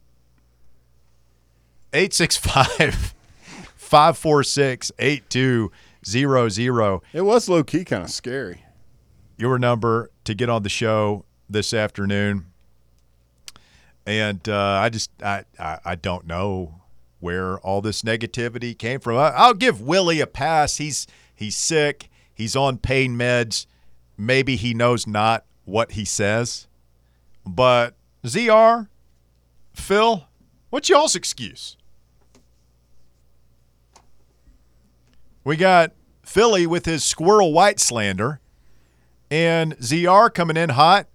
[1.93, 3.15] 865
[3.77, 7.01] 546 8200.
[7.13, 8.65] It was low key kind of scary.
[9.39, 12.47] Your number to get on the show this afternoon.
[14.05, 16.75] And uh, I just, I, I, I don't know
[17.21, 19.17] where all this negativity came from.
[19.17, 20.77] I, I'll give Willie a pass.
[20.77, 22.11] He's he's sick.
[22.35, 23.67] He's on pain meds.
[24.17, 26.67] Maybe he knows not what he says.
[27.47, 28.89] But ZR,
[29.73, 30.27] Phil,
[30.71, 31.77] what's y'all's excuse?
[35.45, 38.41] We got Philly with his Squirrel White slander,
[39.31, 41.07] and ZR coming in hot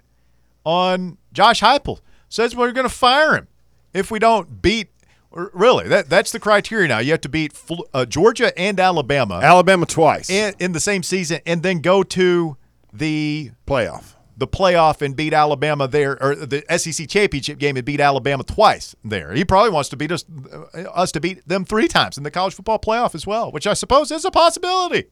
[0.65, 1.99] on Josh Heupel.
[2.29, 3.47] Says we're going to fire him
[3.93, 4.89] if we don't beat.
[5.31, 6.99] Really, that that's the criteria now.
[6.99, 7.53] You have to beat
[7.93, 12.55] uh, Georgia and Alabama, Alabama twice in, in the same season, and then go to
[12.93, 14.13] the playoff.
[14.37, 18.95] the playoff and beat Alabama there, or the SEC championship game and beat Alabama twice
[19.03, 19.33] there.
[19.33, 20.23] He probably wants to beat us,
[20.53, 23.65] uh, us to beat them three times in the college football playoff as well, which
[23.65, 25.05] I suppose is a possibility.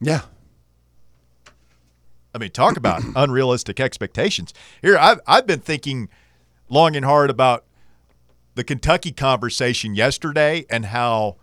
[0.00, 0.22] Yeah.
[2.34, 4.52] I mean, talk about unrealistic expectations.
[4.82, 6.08] Here, I've I've been thinking
[6.68, 7.64] long and hard about
[8.54, 11.36] the Kentucky conversation yesterday and how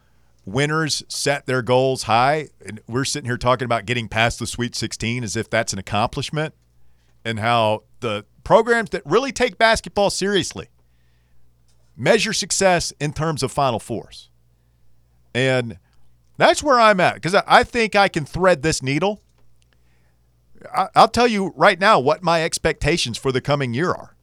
[0.45, 2.49] winners set their goals high.
[2.65, 5.79] And we're sitting here talking about getting past the Sweet 16 as if that's an
[5.79, 6.53] accomplishment,
[7.23, 10.69] and how the programs that really take basketball seriously
[11.97, 14.29] measure success in terms of Final Fours.
[15.33, 15.79] And
[16.37, 19.21] that's where I'm at because I think I can thread this needle.
[20.73, 24.15] I- I'll tell you right now what my expectations for the coming year are.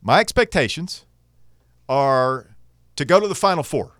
[0.00, 1.04] My expectations
[1.88, 2.56] are
[2.96, 3.92] to go to the Final Four.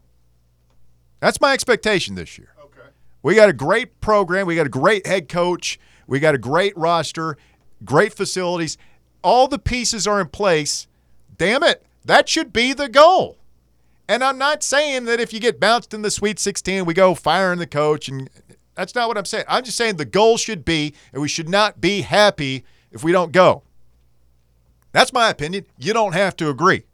[1.21, 2.55] That's my expectation this year.
[2.63, 2.89] Okay.
[3.23, 4.47] We got a great program.
[4.47, 5.79] We got a great head coach.
[6.07, 7.37] We got a great roster,
[7.85, 8.77] great facilities.
[9.23, 10.89] All the pieces are in place.
[11.39, 11.87] Damn it.
[12.05, 13.39] That should be the goal.
[14.09, 17.15] And I'm not saying that if you get bounced in the Sweet 16, we go
[17.15, 18.09] firing the coach.
[18.09, 18.29] And
[18.75, 19.45] that's not what I'm saying.
[19.49, 23.13] I'm just saying the goal should be, and we should not be happy if we
[23.13, 23.63] don't go.
[24.93, 25.67] That's my opinion.
[25.79, 26.85] You don't have to agree.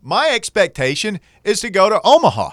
[0.00, 2.50] My expectation is to go to Omaha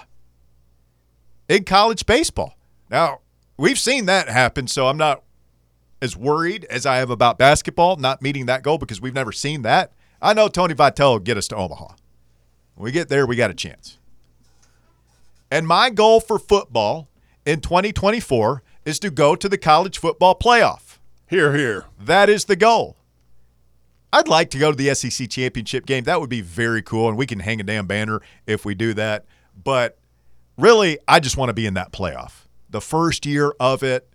[1.48, 2.56] in college baseball.
[2.90, 3.20] Now,
[3.56, 5.22] we've seen that happen, so I'm not
[6.00, 9.62] as worried as I am about basketball not meeting that goal because we've never seen
[9.62, 9.92] that.
[10.20, 11.94] I know Tony Vitello will get us to Omaha.
[12.74, 13.98] When we get there, we got a chance.
[15.50, 17.08] And my goal for football
[17.44, 20.98] in 2024 is to go to the college football playoff.
[21.28, 21.86] Here, here.
[21.98, 22.96] That is the goal.
[24.12, 26.04] I'd like to go to the SEC championship game.
[26.04, 28.92] That would be very cool, and we can hang a damn banner if we do
[28.94, 29.24] that.
[29.62, 29.98] But
[30.58, 32.46] really, I just want to be in that playoff.
[32.68, 34.08] The first year of it,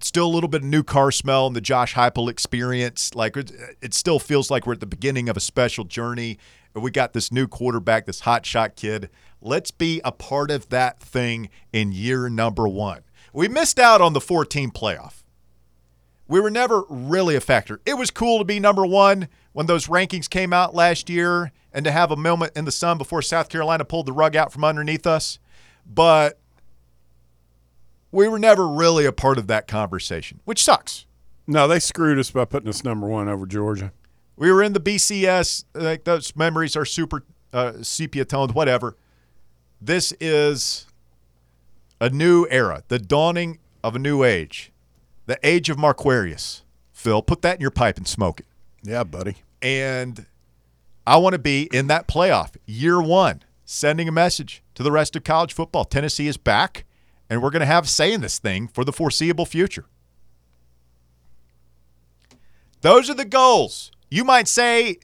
[0.00, 3.14] still a little bit of new car smell and the Josh Heupel experience.
[3.14, 6.38] Like it, it still feels like we're at the beginning of a special journey.
[6.74, 9.10] We got this new quarterback, this hot shot kid.
[9.40, 13.02] Let's be a part of that thing in year number one.
[13.32, 15.22] We missed out on the 14 playoff.
[16.28, 17.80] We were never really a factor.
[17.84, 21.84] It was cool to be number one when those rankings came out last year and
[21.84, 24.64] to have a moment in the sun before South Carolina pulled the rug out from
[24.64, 25.38] underneath us.
[25.84, 26.38] But
[28.12, 31.06] we were never really a part of that conversation, which sucks.
[31.46, 33.92] No, they screwed us by putting us number one over Georgia.
[34.36, 35.64] We were in the BCS.
[35.74, 38.96] Like those memories are super uh, sepia toned, whatever.
[39.80, 40.86] This is
[42.00, 44.72] a new era, the dawning of a new age,
[45.26, 46.62] the age of Marquarius.
[46.92, 48.46] Phil, put that in your pipe and smoke it.
[48.82, 49.36] Yeah, buddy.
[49.62, 50.26] And
[51.06, 55.16] I want to be in that playoff year one, sending a message to the rest
[55.16, 55.86] of college football.
[55.86, 56.84] Tennessee is back,
[57.30, 59.86] and we're going to have a say in this thing for the foreseeable future.
[62.82, 63.90] Those are the goals.
[64.10, 64.98] You might say,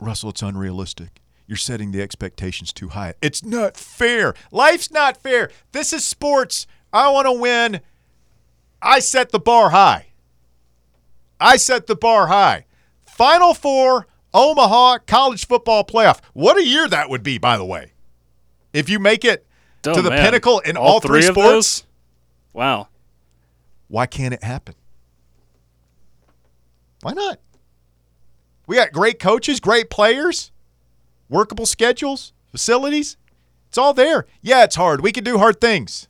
[0.00, 1.21] Russell, it's unrealistic.
[1.52, 3.12] You're setting the expectations too high.
[3.20, 4.32] It's not fair.
[4.50, 5.50] Life's not fair.
[5.72, 6.66] This is sports.
[6.94, 7.82] I want to win.
[8.80, 10.06] I set the bar high.
[11.38, 12.64] I set the bar high.
[13.04, 16.20] Final four, Omaha college football playoff.
[16.32, 17.92] What a year that would be, by the way.
[18.72, 19.46] If you make it
[19.86, 20.24] Oh, to the man.
[20.24, 21.84] pinnacle in all, three, of sports?
[22.54, 22.88] Wow.
[23.88, 24.74] why can't it happen?
[27.02, 27.40] Why not?
[28.66, 30.51] We got great coaches, great players,
[31.32, 33.16] workable schedules, facilities.
[33.68, 34.26] It's all there.
[34.42, 35.00] Yeah, it's hard.
[35.00, 36.06] We can do hard things.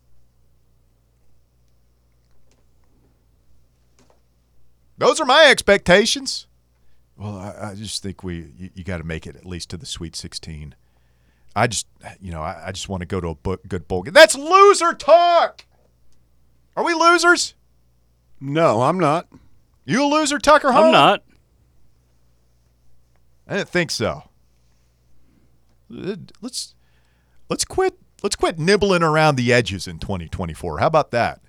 [4.99, 6.47] Those are my expectations.
[7.17, 9.77] Well, I, I just think we you, you got to make it at least to
[9.77, 10.75] the Sweet 16.
[11.55, 11.87] I just
[12.21, 14.15] you know I, I just want to go to a book, good bowl game.
[14.15, 15.65] That's loser talk.
[16.77, 17.55] Are we losers?
[18.41, 19.29] No, I'm not.
[19.85, 20.73] You a loser, Tucker?
[20.73, 20.87] Home?
[20.87, 21.23] I'm not.
[23.47, 24.25] I didn't think so.
[25.93, 26.75] Let's
[27.49, 30.79] let's quit let's quit nibbling around the edges in 2024.
[30.79, 31.41] How about that?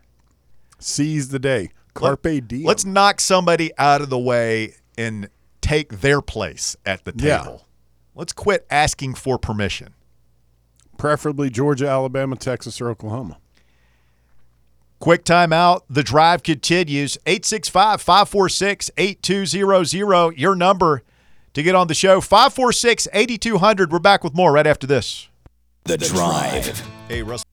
[0.79, 1.69] Seize the day.
[1.93, 2.65] Carpe diem.
[2.65, 5.29] Let's knock somebody out of the way and
[5.61, 7.39] take their place at the Yeah.
[7.39, 7.67] table.
[8.15, 9.93] Let's quit asking for permission.
[10.97, 13.37] preferably Georgia, Alabama, Texas, or Oklahoma.
[14.99, 15.81] Quick timeout.
[15.89, 17.17] The drive continues.
[17.25, 20.37] 865 546 8200.
[20.37, 21.03] Your number
[21.53, 22.21] to get on the show.
[22.21, 23.91] 546 8200.
[23.91, 25.27] We're back with more right after this.
[25.85, 26.81] The Drive.
[27.07, 27.43] Hey, Russell.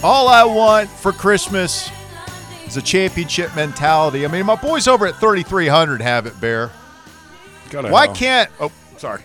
[0.00, 1.97] All I want for Christmas is
[2.78, 4.24] a championship mentality.
[4.24, 6.70] I mean, my boys over at 3300 have it, Bear.
[7.70, 8.50] Gotta Why have- can't.
[8.60, 9.20] Oh, Sorry,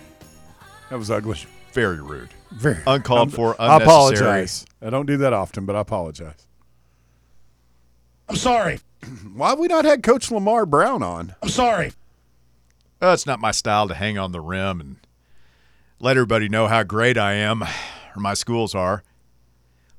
[0.90, 1.40] that was ugly.
[1.72, 2.30] very rude.
[2.52, 4.66] Very Uncalled I'm- for, I apologize.
[4.82, 6.46] I don't do that often, but I apologize.
[8.30, 8.80] I'm sorry.
[9.34, 11.36] Why have we not had Coach Lamar Brown on?
[11.42, 11.94] I'm sorry.
[13.02, 14.96] Well, it's not my style to hang on the rim and
[16.00, 19.04] let everybody know how great I am or my schools are.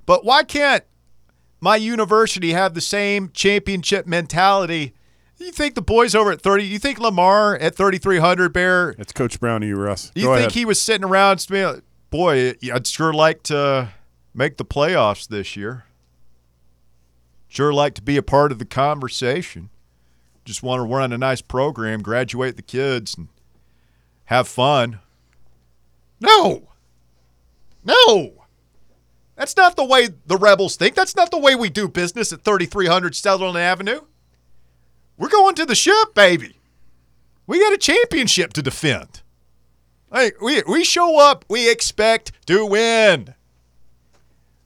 [0.07, 0.85] But why can't
[1.65, 4.93] my university have the same championship mentality?
[5.39, 9.41] You think the boys over at 30, you think Lamar at 3,300 Bear, It's Coach
[9.41, 10.13] Brown to you, Russ.
[10.15, 10.53] you Go think ahead.
[10.53, 11.45] he was sitting around,
[12.11, 13.89] boy, I'd sure like to
[14.35, 15.85] make the playoffs this year.
[17.49, 19.71] Sure like to be a part of the conversation.
[20.45, 23.29] Just want to run a nice program, graduate the kids, and
[24.27, 25.01] have fun.
[26.21, 26.69] No.
[27.85, 28.44] No.
[29.37, 30.95] That's not the way the rebels think.
[30.95, 34.01] That's not the way we do business at 3300 Sutherland Avenue.
[35.17, 36.59] We're going to the ship, baby.
[37.47, 39.23] We got a championship to defend.
[40.11, 43.35] Like we we show up, we expect to win.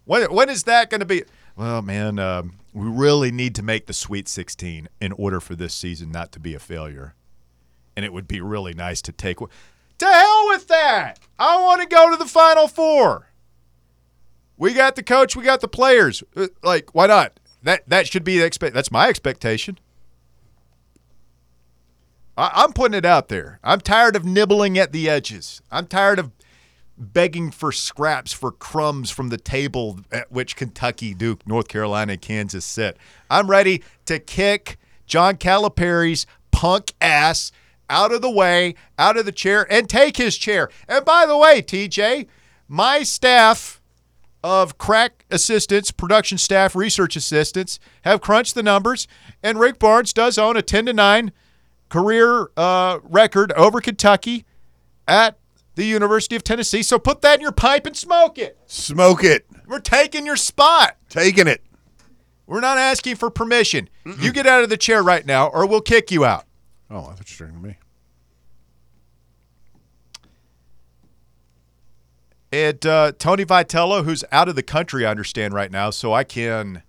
[0.04, 1.24] When when is that going to be?
[1.56, 5.74] Well, man, um, we really need to make the Sweet 16 in order for this
[5.74, 7.14] season not to be a failure.
[7.96, 9.38] And it would be really nice to take.
[9.38, 11.18] To hell with that!
[11.38, 13.27] I want to go to the Final Four.
[14.58, 16.22] We got the coach, we got the players.
[16.36, 17.38] Uh, Like, why not?
[17.62, 18.74] That that should be the expect.
[18.74, 19.78] That's my expectation.
[22.36, 23.58] I, I'm putting it out there.
[23.64, 25.60] I'm tired of nibbling at the edges.
[25.70, 26.30] I'm tired of
[26.96, 32.64] begging for scraps for crumbs from the table at which Kentucky, Duke, North Carolina, Kansas
[32.64, 32.96] sit.
[33.30, 37.52] I'm ready to kick John Calipari's punk ass
[37.88, 40.68] out of the way, out of the chair, and take his chair.
[40.88, 42.26] And by the way, TJ,
[42.66, 43.77] my staff
[44.42, 49.08] of crack assistants, production staff, research assistants have crunched the numbers,
[49.42, 51.32] and Rick Barnes does own a 10 to 9
[51.88, 54.44] career uh, record over Kentucky
[55.06, 55.38] at
[55.74, 56.82] the University of Tennessee.
[56.82, 58.58] So put that in your pipe and smoke it.
[58.66, 59.46] Smoke it.
[59.66, 60.96] We're taking your spot.
[61.08, 61.62] Taking it.
[62.46, 63.88] We're not asking for permission.
[64.20, 66.46] You get out of the chair right now, or we'll kick you out.
[66.90, 67.76] Oh, I thought you were talking to me.
[72.50, 76.24] And uh, Tony Vitello, who's out of the country, I understand right now, so I
[76.24, 76.82] can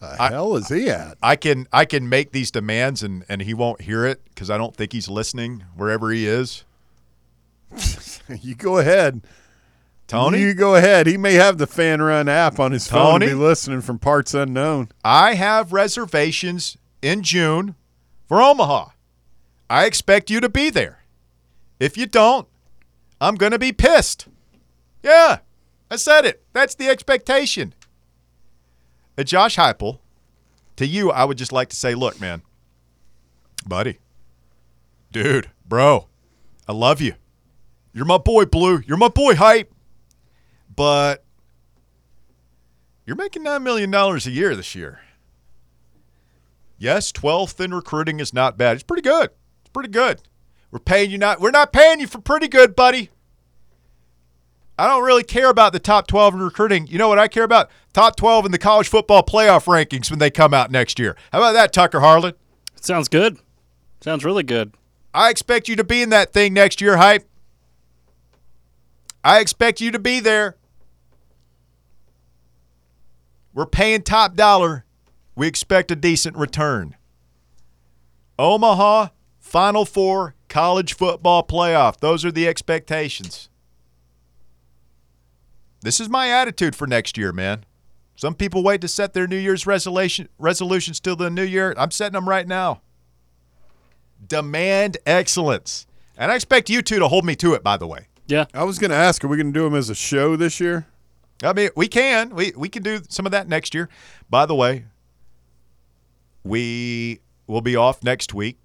[0.00, 1.16] The hell is he at?
[1.22, 4.58] I can I can make these demands and and he won't hear it because I
[4.58, 6.64] don't think he's listening wherever he is.
[8.40, 9.22] you go ahead.
[10.08, 10.40] Tony?
[10.40, 11.06] You go ahead.
[11.06, 13.26] He may have the Fanrun app on his phone Tony?
[13.26, 14.90] and be listening from parts unknown.
[15.04, 17.76] I have reservations in June
[18.26, 18.90] for Omaha.
[19.70, 21.04] I expect you to be there.
[21.80, 22.46] If you don't,
[23.22, 24.26] I'm going to be pissed.
[25.02, 25.38] Yeah,
[25.90, 26.42] I said it.
[26.52, 27.74] That's the expectation.
[29.18, 29.98] Uh, Josh Heupel,
[30.76, 32.42] to you, I would just like to say, look, man,
[33.66, 33.98] buddy,
[35.10, 36.06] dude, bro,
[36.68, 37.14] I love you.
[37.92, 38.82] You're my boy, Blue.
[38.86, 39.72] You're my boy, Hype.
[40.74, 41.24] But
[43.04, 45.00] you're making $9 million a year this year.
[46.78, 48.74] Yes, 12th in recruiting is not bad.
[48.74, 49.30] It's pretty good.
[49.60, 50.22] It's pretty good.
[50.70, 53.10] We're paying you not we're not paying you for pretty good, buddy.
[54.82, 56.88] I don't really care about the top 12 in recruiting.
[56.88, 57.70] You know what I care about?
[57.92, 61.16] Top 12 in the college football playoff rankings when they come out next year.
[61.30, 62.34] How about that, Tucker Harlan?
[62.80, 63.38] Sounds good.
[64.00, 64.74] Sounds really good.
[65.14, 67.28] I expect you to be in that thing next year, hype.
[69.22, 70.56] I expect you to be there.
[73.54, 74.84] We're paying top dollar.
[75.36, 76.96] We expect a decent return.
[78.36, 82.00] Omaha, Final Four, college football playoff.
[82.00, 83.48] Those are the expectations.
[85.82, 87.64] This is my attitude for next year, man.
[88.16, 91.74] Some people wait to set their New Year's resolution resolutions till the new year.
[91.76, 92.82] I'm setting them right now.
[94.26, 95.86] demand excellence.
[96.16, 98.06] And I expect you two to hold me to it, by the way.
[98.26, 98.44] Yeah.
[98.54, 100.60] I was going to ask, are we going to do them as a show this
[100.60, 100.86] year?
[101.42, 102.34] I mean, we can.
[102.34, 103.88] We we can do some of that next year.
[104.30, 104.84] By the way,
[106.44, 108.58] we will be off next week.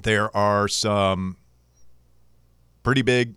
[0.00, 1.36] There are some
[2.84, 3.34] pretty big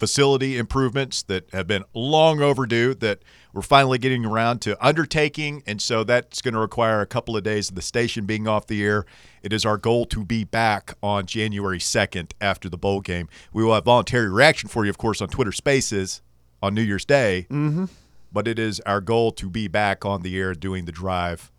[0.00, 3.20] facility improvements that have been long overdue that
[3.52, 5.62] we're finally getting around to undertaking.
[5.66, 8.66] And so that's going to require a couple of days of the station being off
[8.66, 9.04] the air.
[9.42, 13.28] It is our goal to be back on january 2nd after the bowl game.
[13.52, 16.22] We will have voluntary reaction for you of course on twitter spaces
[16.62, 17.46] on new year's day.
[17.50, 17.84] Mm-hmm.
[18.32, 21.50] but it is our goal to be back on the air doing the drive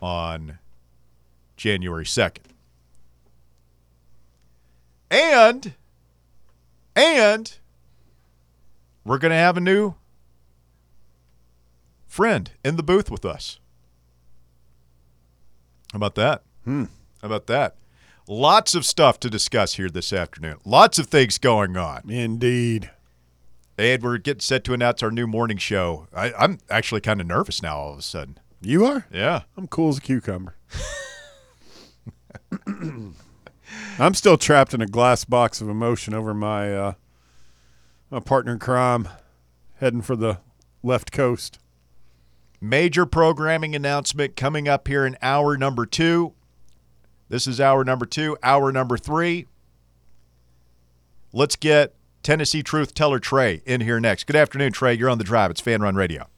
[0.00, 0.58] on
[1.56, 2.38] january 2nd
[5.10, 5.74] and
[6.94, 7.58] and
[9.06, 9.94] we're going to have a new
[12.06, 13.60] friend in the booth with us.
[15.92, 16.42] How about that?
[16.64, 16.84] Hmm.
[17.22, 17.76] How about that?
[18.28, 20.56] Lots of stuff to discuss here this afternoon.
[20.64, 22.10] Lots of things going on.
[22.10, 22.90] Indeed.
[23.78, 26.08] And we're getting set to announce our new morning show.
[26.12, 28.38] I, I'm actually kind of nervous now all of a sudden.
[28.60, 29.06] You are?
[29.12, 29.42] Yeah.
[29.56, 30.56] I'm cool as a cucumber.
[33.98, 36.92] I'm still trapped in a glass box of emotion over my uh,
[38.10, 39.08] my partner in crime
[39.76, 40.38] heading for the
[40.82, 41.58] left coast.
[42.60, 46.32] Major programming announcement coming up here in hour number two.
[47.28, 48.36] This is hour number two.
[48.42, 49.46] Hour number three.
[51.32, 54.26] Let's get Tennessee Truth Teller Trey in here next.
[54.26, 54.94] Good afternoon, Trey.
[54.94, 55.50] You're on the drive.
[55.50, 56.28] It's Fanrun Radio.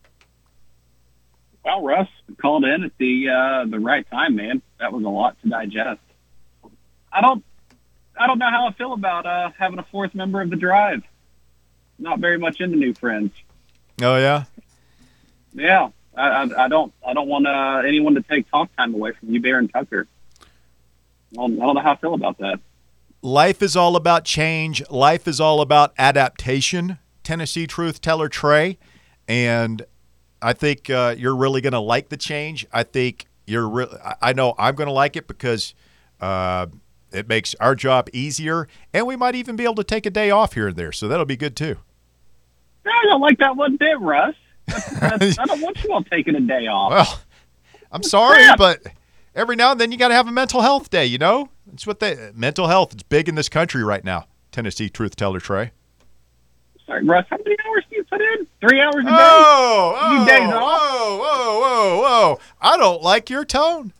[1.65, 2.09] Well, Russ
[2.41, 4.63] called in at the uh, the right time, man.
[4.81, 6.01] That was a lot to digest.
[7.13, 7.45] I don't
[8.19, 11.03] I don't know how I feel about uh, having a fourth member of the drive.
[11.99, 13.33] Not very much into new friends.
[14.01, 14.45] Oh yeah.
[15.55, 19.13] Yeah, I, I, I don't I don't want uh, anyone to take talk time away
[19.13, 20.07] from you, Bear and Tucker.
[21.33, 22.61] I don't, I don't know how I feel about that.
[23.21, 24.89] Life is all about change.
[24.91, 26.99] Life is all about adaptation.
[27.25, 28.79] Tennessee Truth Teller Trey,
[29.27, 29.85] and
[30.41, 32.67] I think uh, you're really going to like the change.
[32.73, 33.69] I think you're.
[33.69, 35.75] Re- I- I know I'm going to like it because
[36.21, 36.67] uh,
[37.13, 40.31] it makes our job easier, and we might even be able to take a day
[40.31, 40.93] off here and there.
[40.93, 41.77] So that'll be good too.
[42.91, 44.35] I don't like that one bit, Russ.
[44.67, 46.91] That's, that's, I don't want you all taking a day off.
[46.91, 47.21] Well,
[47.91, 48.83] I'm sorry, but
[49.35, 51.07] every now and then you got to have a mental health day.
[51.07, 52.93] You know, it's what they mental health.
[52.93, 54.27] It's big in this country right now.
[54.53, 55.73] Tennessee Truth Teller Trey.
[56.87, 57.27] Sorry, Russ.
[57.29, 58.47] How many hours do you put in?
[58.61, 59.11] Three hours a day.
[59.11, 60.63] Oh, You oh, days off?
[60.63, 62.41] whoa, whoa, whoa, whoa!
[62.61, 63.93] I don't like your tone.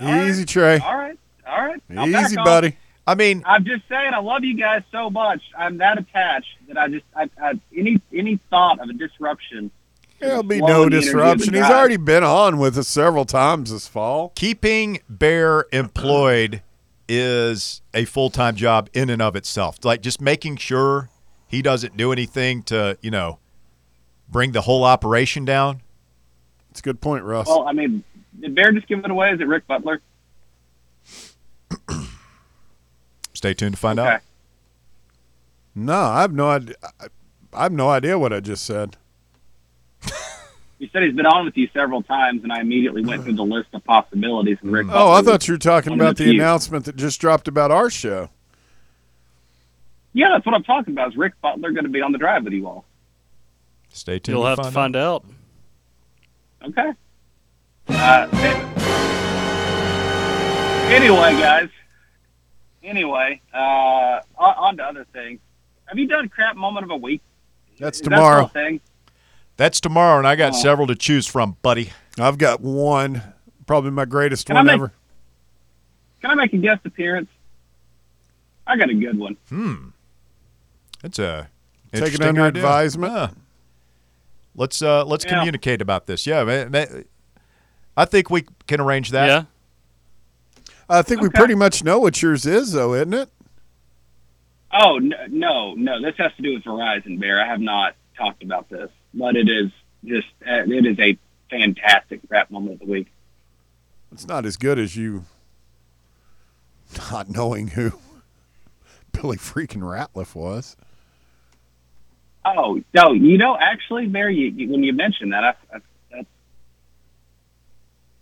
[0.00, 0.78] Easy, Trey.
[0.78, 1.82] All right, all right.
[1.96, 2.76] I'll back Easy, buddy.
[3.06, 5.40] I mean, I'm just saying, I love you guys so much.
[5.56, 9.70] I'm that attached that I just, I, I any any thought of a disruption.
[10.18, 11.54] There'll be no the energy of the disruption.
[11.54, 14.32] He's already been on with us several times this fall.
[14.34, 16.62] keeping Bear employed
[17.08, 19.84] is a full time job in and of itself.
[19.84, 21.10] Like just making sure
[21.46, 23.38] he doesn't do anything to, you know,
[24.28, 25.82] bring the whole operation down.
[26.70, 27.46] It's a good point, Russ.
[27.46, 28.02] Well, I mean,
[28.40, 29.30] did Bear just give it away?
[29.32, 30.00] Is it Rick Butler?
[33.36, 34.14] Stay tuned to find Okay.
[34.14, 34.20] out.
[35.74, 36.74] no, I have no idea.
[37.00, 37.06] I,
[37.52, 38.96] I have no idea what I just said.
[40.78, 43.42] You said he's been on with you several times, and I immediately went through the
[43.46, 44.58] list of possibilities.
[44.60, 46.34] And Rick Oh, I thought you were talking about the few.
[46.34, 48.28] announcement that just dropped about our show.
[50.12, 51.08] Yeah, that's what I'm talking about.
[51.12, 52.84] Is Rick Butler going to be on the drive with you all?
[53.88, 54.34] Stay tuned.
[54.36, 55.24] You'll to have find to find out.
[56.62, 56.92] Okay.
[57.88, 58.28] Uh,
[60.92, 61.70] anyway, guys.
[62.86, 65.40] Anyway, uh, on, on to other things.
[65.86, 67.20] Have you done crap moment of a week?
[67.78, 68.46] That's Is that tomorrow.
[68.46, 68.80] thing?
[69.56, 70.62] That's tomorrow, and I got Oh.
[70.62, 71.90] several to choose from, buddy.
[72.18, 73.22] I've got one,
[73.66, 74.92] probably my greatest Can one make- ever.
[76.22, 77.28] Can I make a guest appearance?
[78.66, 79.36] I got a good one.
[79.48, 79.88] Hmm.
[81.02, 81.48] That's a
[81.92, 82.62] Take it interesting under idea.
[82.62, 83.12] advisement.
[83.12, 83.28] Yeah.
[84.54, 85.36] Let's uh let's Yeah.
[85.38, 86.26] communicate about this.
[86.26, 87.04] Yeah, man, man,
[87.96, 89.26] I think we can arrange that.
[89.26, 89.42] Yeah.
[90.88, 93.28] I think we pretty much know what yours is, though, isn't it?
[94.72, 96.02] Oh no, no!
[96.02, 97.40] This has to do with Verizon, Bear.
[97.40, 99.70] I have not talked about this, but it is
[100.04, 101.18] just uh, it is a
[101.50, 103.06] fantastic rap moment of the week.
[104.12, 105.24] It's not as good as you
[107.10, 107.92] not knowing who
[109.12, 110.76] Billy freaking Ratliff was.
[112.44, 115.80] Oh no, you know, actually, Bear, you, you, when you mentioned that, I, I,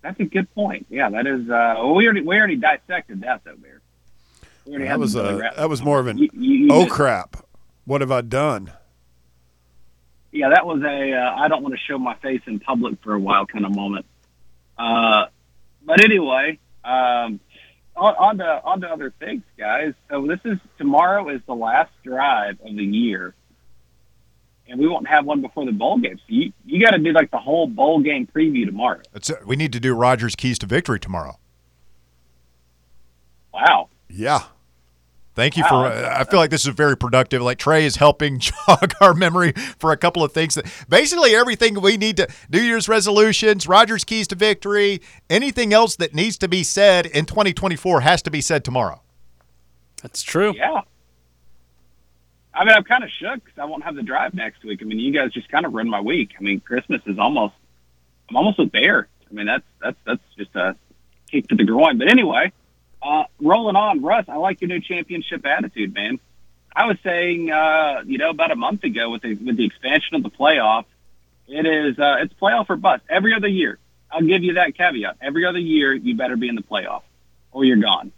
[0.05, 0.87] that's a good point.
[0.91, 1.49] Yeah, that is.
[1.51, 3.81] Uh, well, we already we already dissected that though, Bear.
[4.67, 7.37] We already That was a that was more of an you- you oh just- crap,
[7.87, 8.71] what have I done?
[10.31, 13.15] Yeah, that was a uh, I don't want to show my face in public for
[13.15, 14.05] a while kind of moment.
[14.77, 15.27] Uh,
[15.87, 17.39] but anyway, um,
[17.97, 19.95] on, on to on to other things, guys.
[20.11, 23.35] So this is tomorrow is the last drive of the year,
[24.69, 26.17] and we won't have one before the bowl game.
[26.19, 29.01] So you you got to do like the whole bowl game preview tomorrow.
[29.13, 29.47] That's it.
[29.47, 31.39] We need to do Rogers' keys to victory tomorrow.
[33.53, 33.89] Wow.
[34.09, 34.41] Yeah.
[35.35, 35.89] Thank you Wow, for.
[35.89, 37.43] that's- I feel like this is very productive.
[37.43, 38.39] Like Trey is helping
[38.69, 42.61] jog our memory for a couple of things that basically everything we need to New
[42.61, 48.01] Year's resolutions, Rogers' keys to victory, anything else that needs to be said in 2024
[48.03, 49.03] has to be said tomorrow.
[50.03, 50.55] That's true.
[50.57, 50.83] Yeah.
[52.55, 54.81] I mean, I'm kind of shook because I won't have the drive next week.
[54.81, 56.31] I mean, you guys just kind of run my week.
[56.39, 57.55] I mean, Christmas is almost,
[58.31, 59.09] I'm almost there.
[59.29, 60.77] I mean, that's that's that's just a
[61.31, 61.99] kick to the groin.
[61.99, 62.53] But anyway,
[63.03, 64.27] uh, rolling on, Russ.
[64.29, 66.21] I like your new championship attitude, man.
[66.77, 70.15] I was saying, uh, you know, about a month ago with the with the expansion
[70.15, 70.85] of the playoff,
[71.49, 73.79] it is uh, it's playoff or bust every other year.
[74.11, 75.17] I'll give you that caveat.
[75.21, 77.03] Every other year, you better be in the playoff,
[77.51, 78.13] or you're gone.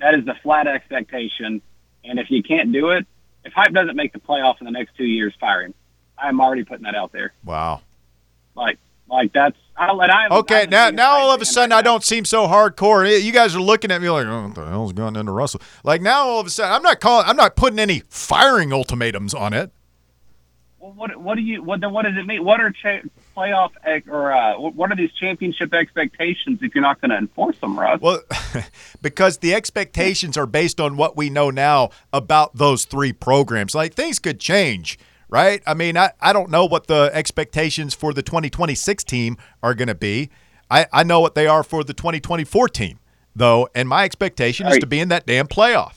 [0.00, 1.62] That is the flat expectation.
[2.04, 3.06] And if you can't do it,
[3.46, 5.74] if Hype doesn't make the playoff in the next two years, fire him.
[6.18, 7.32] I'm already putting that out there.
[7.44, 7.82] Wow.
[8.54, 8.78] Like,
[9.08, 9.56] like that's.
[9.76, 12.46] I, and I, Okay, I'm now now all of a sudden I don't seem so
[12.46, 13.22] hardcore.
[13.22, 15.60] You guys are looking at me like, oh, what the hell's going into Russell?
[15.84, 17.26] Like now all of a sudden I'm not calling.
[17.28, 19.70] I'm not putting any firing ultimatums on it.
[20.78, 22.42] Well, what what do you what then what does it mean?
[22.42, 23.70] What are cha- playoff
[24.08, 28.00] or uh, what are these championship expectations if you're not going to enforce them, Russ?
[28.00, 28.22] Well,
[29.02, 33.74] because the expectations are based on what we know now about those three programs.
[33.74, 35.62] Like things could change, right?
[35.66, 39.88] I mean, I, I don't know what the expectations for the 2026 team are going
[39.88, 40.30] to be.
[40.70, 42.98] I, I know what they are for the 2024 team,
[43.34, 45.94] though, and my expectation is to be in that damn playoff.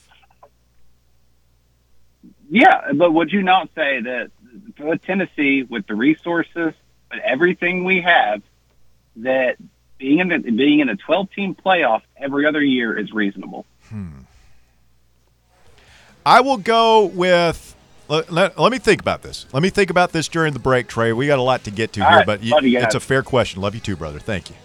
[2.52, 4.32] Yeah, but would you not say that
[4.78, 6.74] for Tennessee, with the resources,
[7.12, 8.42] with everything we have,
[9.18, 9.58] that
[9.98, 13.66] being in the being in a 12 team playoff every other year is reasonable?
[13.90, 14.20] Hmm.
[16.26, 17.76] I will go with.
[18.08, 19.46] Let, let, let me think about this.
[19.54, 21.14] Let me think about this during the break, Trey.
[21.14, 22.26] We got a lot to get to All here, right.
[22.26, 23.62] but you it's a fair question.
[23.62, 24.20] Love you too, brother.
[24.20, 24.56] Thank you.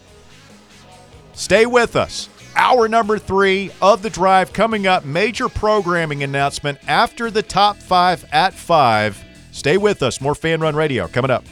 [1.35, 2.31] Stay with us.
[2.57, 5.05] Hour number three of the drive coming up.
[5.05, 9.23] Major programming announcement after the top five at five.
[9.53, 10.21] Stay with us.
[10.21, 11.45] More Fanrun Radio coming up.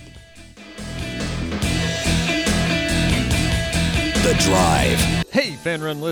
[4.23, 5.01] The Drive.
[5.33, 6.03] Hey, Fanrun listeners.